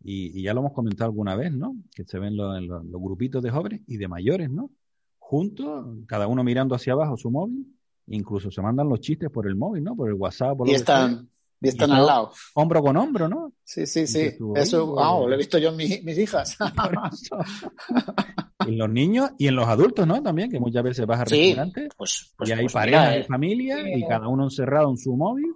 [0.02, 1.76] y, ya lo hemos comentado alguna vez, ¿no?
[1.94, 4.70] Que se ven los, los, grupitos de jóvenes y de mayores, ¿no?
[5.18, 7.76] Juntos, cada uno mirando hacia abajo su móvil,
[8.06, 9.94] incluso se mandan los chistes por el móvil, ¿no?
[9.94, 10.56] Por el WhatsApp.
[10.56, 11.28] Por y están,
[11.60, 12.32] y están al lado.
[12.54, 13.52] Hombro con hombro, ¿no?
[13.64, 14.30] Sí, sí, sí.
[14.54, 16.56] Eso, wow, lo he visto yo en mis hijas.
[18.66, 20.22] en los niños y en los adultos, ¿no?
[20.22, 21.56] También, que muchas veces vas a sí,
[21.96, 25.16] pues, pues, y hay pues parejas de eh, familia y cada uno encerrado en su
[25.16, 25.54] móvil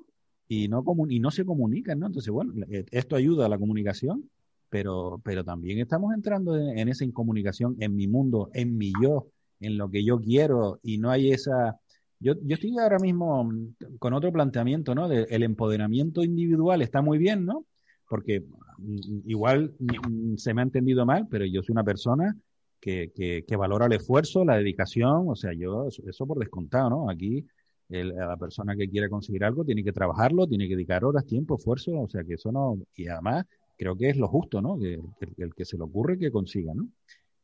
[0.48, 2.06] y no, y no se comunican, ¿no?
[2.06, 4.28] Entonces, bueno, eh, esto ayuda a la comunicación,
[4.68, 9.28] pero, pero también estamos entrando en, en esa incomunicación en mi mundo, en mi yo,
[9.60, 11.78] en lo que yo quiero y no hay esa
[12.22, 15.08] yo, yo estoy ahora mismo mm, con otro planteamiento, ¿no?
[15.08, 17.66] De, el empoderamiento individual está muy bien, ¿no?
[18.08, 18.40] Porque
[18.78, 22.36] mm, igual mm, se me ha entendido mal, pero yo soy una persona
[22.80, 27.10] que, que, valora el esfuerzo, la dedicación, o sea, yo eso, por descontado, ¿no?
[27.10, 27.46] Aquí
[27.88, 31.92] la persona que quiere conseguir algo tiene que trabajarlo, tiene que dedicar horas, tiempo, esfuerzo,
[32.00, 33.44] o sea, que eso no, y además
[33.76, 34.78] creo que es lo justo, ¿no?
[34.78, 34.98] Que,
[35.38, 36.88] el que se le ocurre que consiga, ¿no?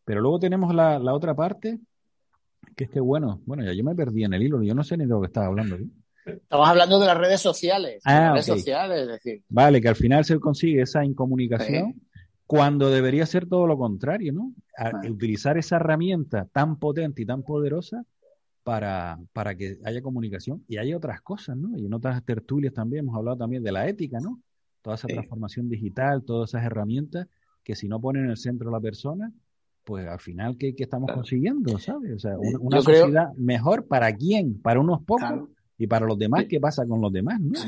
[0.04, 1.78] Pero luego tenemos la, la otra parte,
[2.76, 4.96] que es que bueno, bueno, ya yo me perdí en el hilo, yo no sé
[4.96, 5.76] ni de lo que estaba hablando.
[6.24, 8.02] Estamos hablando de las redes sociales.
[8.04, 9.42] Ah, redes sociales, es decir.
[9.48, 12.00] Vale, que al final se consigue esa incomunicación
[12.46, 14.54] cuando debería ser todo lo contrario, ¿no?
[15.08, 18.04] Utilizar esa herramienta tan potente y tan poderosa
[18.62, 20.64] para, para que haya comunicación.
[20.68, 21.76] Y hay otras cosas, ¿no?
[21.78, 24.40] Y en otras tertulias también hemos hablado también de la ética, ¿no?
[24.82, 27.26] Toda esa transformación digital, todas esas herramientas
[27.62, 29.30] que si no ponen en el centro a la persona,
[29.88, 31.78] pues al final, ¿qué, estamos consiguiendo?
[31.78, 32.16] ¿Sabes?
[32.16, 36.60] O sea, una, sociedad mejor para quién, para unos pocos y para los demás, ¿qué
[36.60, 37.40] pasa con los demás?
[37.40, 37.58] ¿no?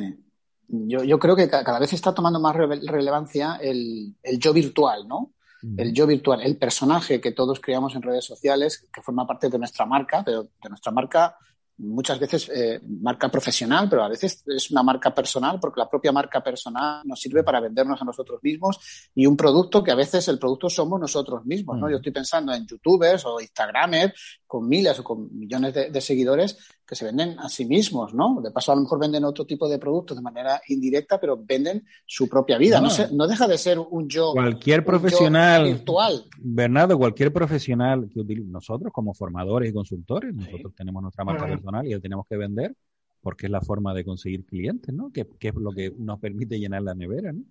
[0.68, 5.32] Yo, yo, creo que cada vez está tomando más relevancia el, el yo virtual, ¿no?
[5.78, 9.58] El yo virtual, el personaje que todos creamos en redes sociales, que forma parte de
[9.58, 11.38] nuestra marca, pero de nuestra marca
[11.80, 16.12] muchas veces eh, marca profesional, pero a veces es una marca personal porque la propia
[16.12, 20.28] marca personal nos sirve para vendernos a nosotros mismos y un producto que a veces
[20.28, 21.86] el producto somos nosotros mismos, ¿no?
[21.86, 21.90] Mm.
[21.90, 26.58] Yo estoy pensando en youtubers o instagramers con miles o con millones de, de seguidores
[26.84, 28.40] que se venden a sí mismos, ¿no?
[28.42, 31.84] De paso, a lo mejor venden otro tipo de productos de manera indirecta, pero venden
[32.04, 32.78] su propia vida.
[32.80, 32.90] No, No.
[32.90, 36.24] se- no deja de ser un yo, Cualquier un yo profesional, virtual.
[36.36, 40.40] Bernardo, cualquier profesional que utilice, nosotros como formadores y consultores, Sí.
[40.44, 42.74] nosotros tenemos nuestra marca personal y la tenemos que vender
[43.22, 45.12] porque es la forma de conseguir clientes, ¿no?
[45.12, 47.42] Que, que es lo que nos permite llenar la nevera, ¿no?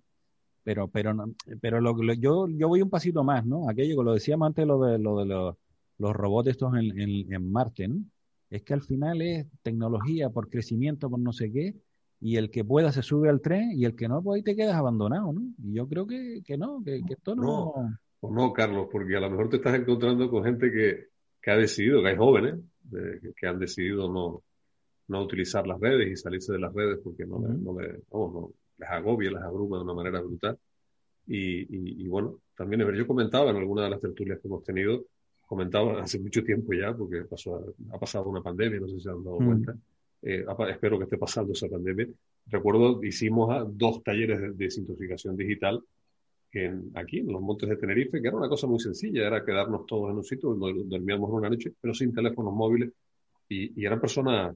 [0.62, 1.32] Pero, pero, no-
[1.62, 3.70] pero lo, lo- yo, yo voy un pasito más, ¿no?
[3.70, 5.56] Aquello que lo decíamos antes, lo de, lo de los,
[6.00, 8.02] los robots estos en, en, en Marte, ¿no?
[8.50, 11.76] Es que al final es tecnología por crecimiento, por no sé qué,
[12.20, 14.56] y el que pueda se sube al tren y el que no, pues ahí te
[14.56, 15.42] quedas abandonado, ¿no?
[15.62, 17.72] Y yo creo que, que no, que, que esto no...
[18.22, 21.06] O no, Carlos, porque a lo mejor te estás encontrando con gente que,
[21.40, 22.56] que ha decidido, que hay jóvenes,
[22.90, 24.42] que, que han decidido no,
[25.08, 28.32] no utilizar las redes y salirse de las redes porque no, le- no, le- vamos,
[28.34, 30.58] no, les agobia, les abruma de una manera brutal.
[31.26, 35.04] Y, y, y bueno, también yo comentaba en alguna de las tertulias que hemos tenido,
[35.50, 39.10] comentaba hace mucho tiempo ya, porque pasó, ha pasado una pandemia, no sé si se
[39.10, 39.46] han dado Mm.
[39.46, 39.76] cuenta.
[40.22, 42.06] Eh, espero que esté pasando esa pandemia.
[42.46, 45.82] Recuerdo, hicimos ah, dos talleres de desintoxicación digital
[46.52, 49.86] en, aquí, en los montes de Tenerife, que era una cosa muy sencilla, era quedarnos
[49.86, 52.92] todos en un sitio, donde dormíamos una noche, pero sin teléfonos móviles,
[53.48, 54.54] y, y eran personas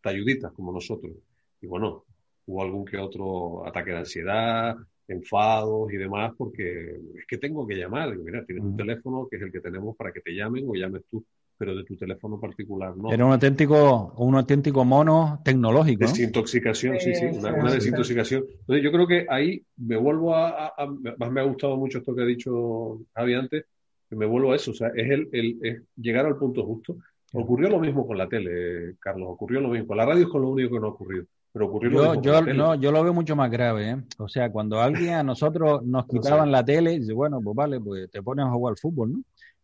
[0.00, 1.12] talluditas como nosotros.
[1.60, 2.04] Y bueno,
[2.46, 4.76] hubo algún que otro ataque de ansiedad,
[5.08, 8.16] enfados y demás, porque es que tengo que llamar.
[8.16, 11.02] Mira, tienes un teléfono que es el que tenemos para que te llamen o llames
[11.10, 11.24] tú,
[11.56, 13.10] pero de tu teléfono particular no.
[13.12, 16.10] Era un auténtico, un auténtico mono tecnológico, ¿no?
[16.10, 18.44] Desintoxicación, sí, sí, Sí, una, una desintoxicación.
[18.60, 20.86] Entonces, yo creo que ahí me vuelvo a, a- a-
[21.18, 23.64] más me ha gustado mucho esto que ha dicho Javi antes,
[24.08, 26.96] que me vuelvo a eso, o sea, es el, el- es llegar al punto justo.
[27.32, 29.86] Ocurrió lo mismo con la tele, Carlos, ocurrió lo mismo.
[29.88, 32.02] Con la radio es con lo único que no ha ocurrido, pero ocurrió lo Yo,
[32.02, 33.96] mismo con yo, no, yo lo veo mucho más grave, ¿eh?
[34.18, 36.52] O sea, cuando alguien a nosotros nos No quitaban sé.
[36.52, 39.22] la tele, dice, bueno, pues vale, pues te pones a jugar al fútbol, ¿no?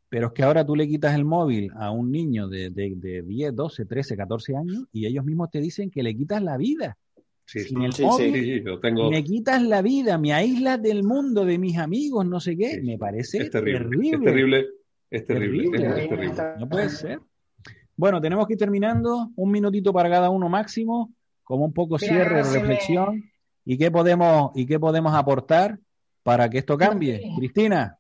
[0.09, 3.23] Pero es que ahora tú le quitas el móvil a un niño de, de, de
[3.23, 6.97] 10, 12, 13, 14 años y ellos mismos te dicen que le quitas la vida.
[7.47, 9.11] Sí, Sin el Sí, móvil, sí, sí, yo tengo...
[9.11, 12.77] me quitas la vida, me aíslas del mundo, de mis amigos, no sé qué.
[12.77, 14.11] Sí, me parece es terrible, terrible.
[14.11, 14.67] es terrible,
[15.11, 15.89] es terrible, Terrible.
[15.89, 16.43] es, es terrible.
[16.61, 17.21] No puede ser.
[17.97, 19.31] Bueno, tenemos que ir terminando.
[19.37, 21.13] Un minutito para cada uno máximo,
[21.45, 23.31] como un poco Mira, cierre, me- reflexión.
[23.65, 25.79] ¿Y qué podemos, y qué podemos aportar
[26.23, 27.21] para que esto cambie?
[27.21, 27.35] Sí.
[27.39, 27.99] Cristina.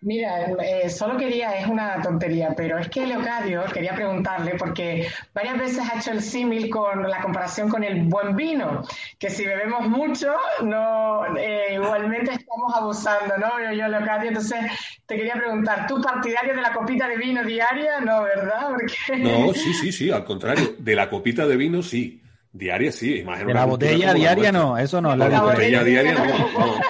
[0.00, 5.58] Mira, eh, solo quería, es una tontería, pero es que Leocadio quería preguntarle, porque varias
[5.58, 8.82] veces ha hecho el símil con la comparación con el buen vino,
[9.18, 13.58] que si bebemos mucho, no eh, igualmente estamos abusando, ¿no?
[13.64, 14.58] Yo, yo, Leocadio, entonces
[15.06, 17.98] te quería preguntar, ¿tú partidario de la copita de vino diaria?
[18.00, 18.72] No, ¿verdad?
[18.72, 19.16] Porque...
[19.22, 22.20] No, sí, sí, sí, al contrario, de la copita de vino sí,
[22.54, 25.14] diaria sí, imagino De la botella diaria no, eso no.
[25.14, 26.80] La la botella botella diaria no, no.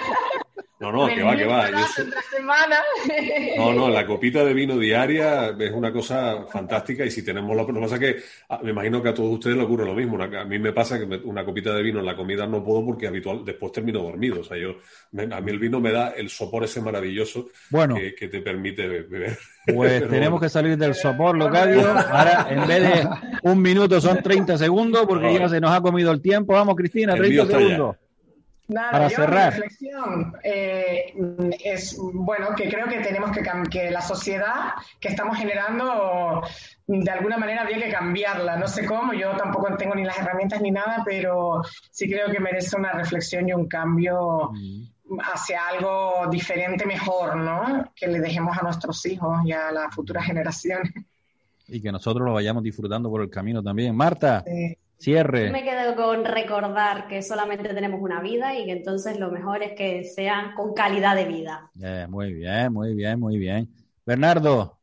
[0.93, 1.68] No, no, que va, que va.
[3.57, 7.62] No, no, la copita de vino diaria es una cosa fantástica y si tenemos la...
[7.62, 8.16] Lo que pasa es que
[8.51, 10.14] ah, me imagino que a todos ustedes le ocurre lo mismo.
[10.14, 12.62] Una- a mí me pasa que me- una copita de vino en la comida no
[12.62, 14.41] puedo porque habitual después termino dormido.
[14.41, 14.76] O sea, yo,
[15.12, 18.41] me- a mí el vino me da el sopor ese maravilloso Bueno, que, que te
[18.41, 19.39] permite be- beber.
[19.74, 20.41] pues Pero tenemos bueno.
[20.41, 21.89] que salir del sopor, Locadio.
[21.91, 23.09] Ahora, en vez de
[23.43, 26.53] un minuto, son 30 segundos, porque ya se nos ha comido el tiempo.
[26.55, 27.99] Vamos, Cristina, El 30 mío está ya.
[28.67, 29.53] Nada, Para yo cerrar.
[29.53, 31.12] mi reflexión eh,
[31.62, 36.43] es bueno que creo que tenemos que que la sociedad que estamos generando
[36.87, 38.57] de alguna manera habría que cambiarla.
[38.57, 42.41] No sé cómo, yo tampoco tengo ni las herramientas ni nada, pero sí creo que
[42.41, 44.51] merece una reflexión y un cambio
[45.33, 47.91] hacia algo diferente, mejor, ¿no?
[47.95, 50.93] Que le dejemos a nuestros hijos y a las futuras generaciones.
[51.69, 53.95] Y que nosotros lo vayamos disfrutando por el camino también.
[53.95, 55.46] Marta, Eh, cierre.
[55.46, 59.62] Yo me quedo con recordar que solamente tenemos una vida y que entonces lo mejor
[59.62, 61.70] es que sean con calidad de vida.
[61.80, 63.68] Eh, muy bien, muy bien, muy bien.
[64.07, 64.78] Bernardo,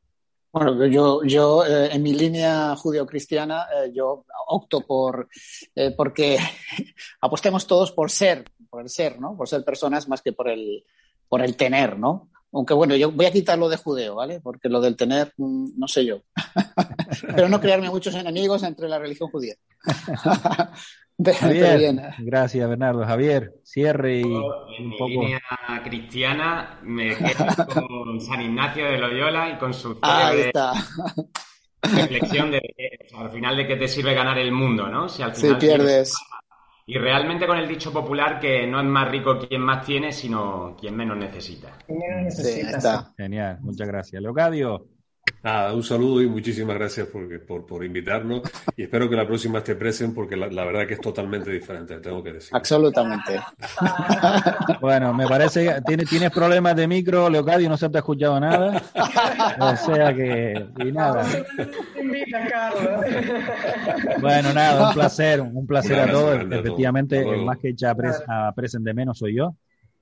[0.51, 5.27] Bueno, yo, yo eh, en mi línea judio-cristiana, eh, yo opto por
[5.75, 6.37] eh, porque
[7.21, 9.35] apostemos todos por ser, por el ser, ¿no?
[9.35, 10.83] Por ser personas más que por el,
[11.29, 12.30] por el tener, ¿no?
[12.53, 14.39] Aunque bueno, yo voy a quitar lo de judeo, ¿vale?
[14.41, 16.19] Porque lo del tener, mm, no sé yo.
[17.35, 19.55] Pero no crearme muchos enemigos entre la religión judía.
[21.23, 22.01] Pero Javier, bien.
[22.19, 23.05] gracias Bernardo.
[23.05, 25.09] Javier, cierre y en un mi poco.
[25.09, 25.39] línea
[25.83, 30.73] cristiana me quedo con San Ignacio de Loyola y con su Ahí de está.
[31.83, 35.07] reflexión de que, o sea, al final de qué te sirve ganar el mundo, ¿no?
[35.09, 36.13] Si al Si final pierdes.
[36.85, 40.75] Y realmente con el dicho popular que no es más rico quien más tiene, sino
[40.79, 41.77] quien menos necesita.
[41.87, 42.75] menos Sí, necesitas.
[42.75, 43.13] está.
[43.17, 44.21] Genial, muchas gracias.
[44.21, 44.87] Leocadio,
[45.43, 48.43] Nada, un saludo y muchísimas gracias por, por, por invitarnos
[48.77, 51.97] y espero que la próxima esté presente porque la, la, verdad que es totalmente diferente,
[51.97, 52.55] tengo que decir.
[52.55, 53.39] Absolutamente.
[54.81, 58.39] bueno, me parece que tiene, tienes problemas de micro, Leocadio, no se te ha escuchado
[58.39, 58.83] nada.
[59.59, 61.25] O sea que, y nada.
[61.99, 63.05] Invita, Carlos.
[64.21, 66.39] Bueno, nada, un placer, un placer a todos.
[66.51, 67.95] Efectivamente, el más que echa
[68.27, 69.55] a presen de menos soy yo,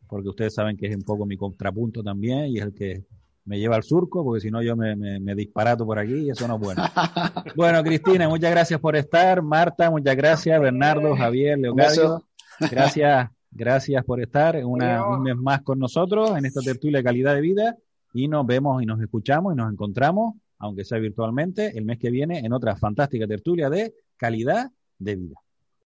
[0.07, 3.03] porque ustedes saben que es un poco mi contrapunto también y es el que
[3.49, 6.29] me lleva al surco, porque si no yo me, me, me, disparato por aquí y
[6.29, 6.83] eso no es bueno.
[7.55, 9.41] Bueno, Cristina, muchas gracias por estar.
[9.41, 10.61] Marta, muchas gracias.
[10.61, 12.23] Bernardo, Javier, Leocadio,
[12.69, 17.33] gracias, gracias por estar una, un mes más con nosotros en esta tertulia de calidad
[17.33, 17.75] de vida
[18.13, 22.11] y nos vemos y nos escuchamos y nos encontramos, aunque sea virtualmente, el mes que
[22.11, 24.69] viene en otra fantástica tertulia de calidad
[24.99, 25.35] de vida.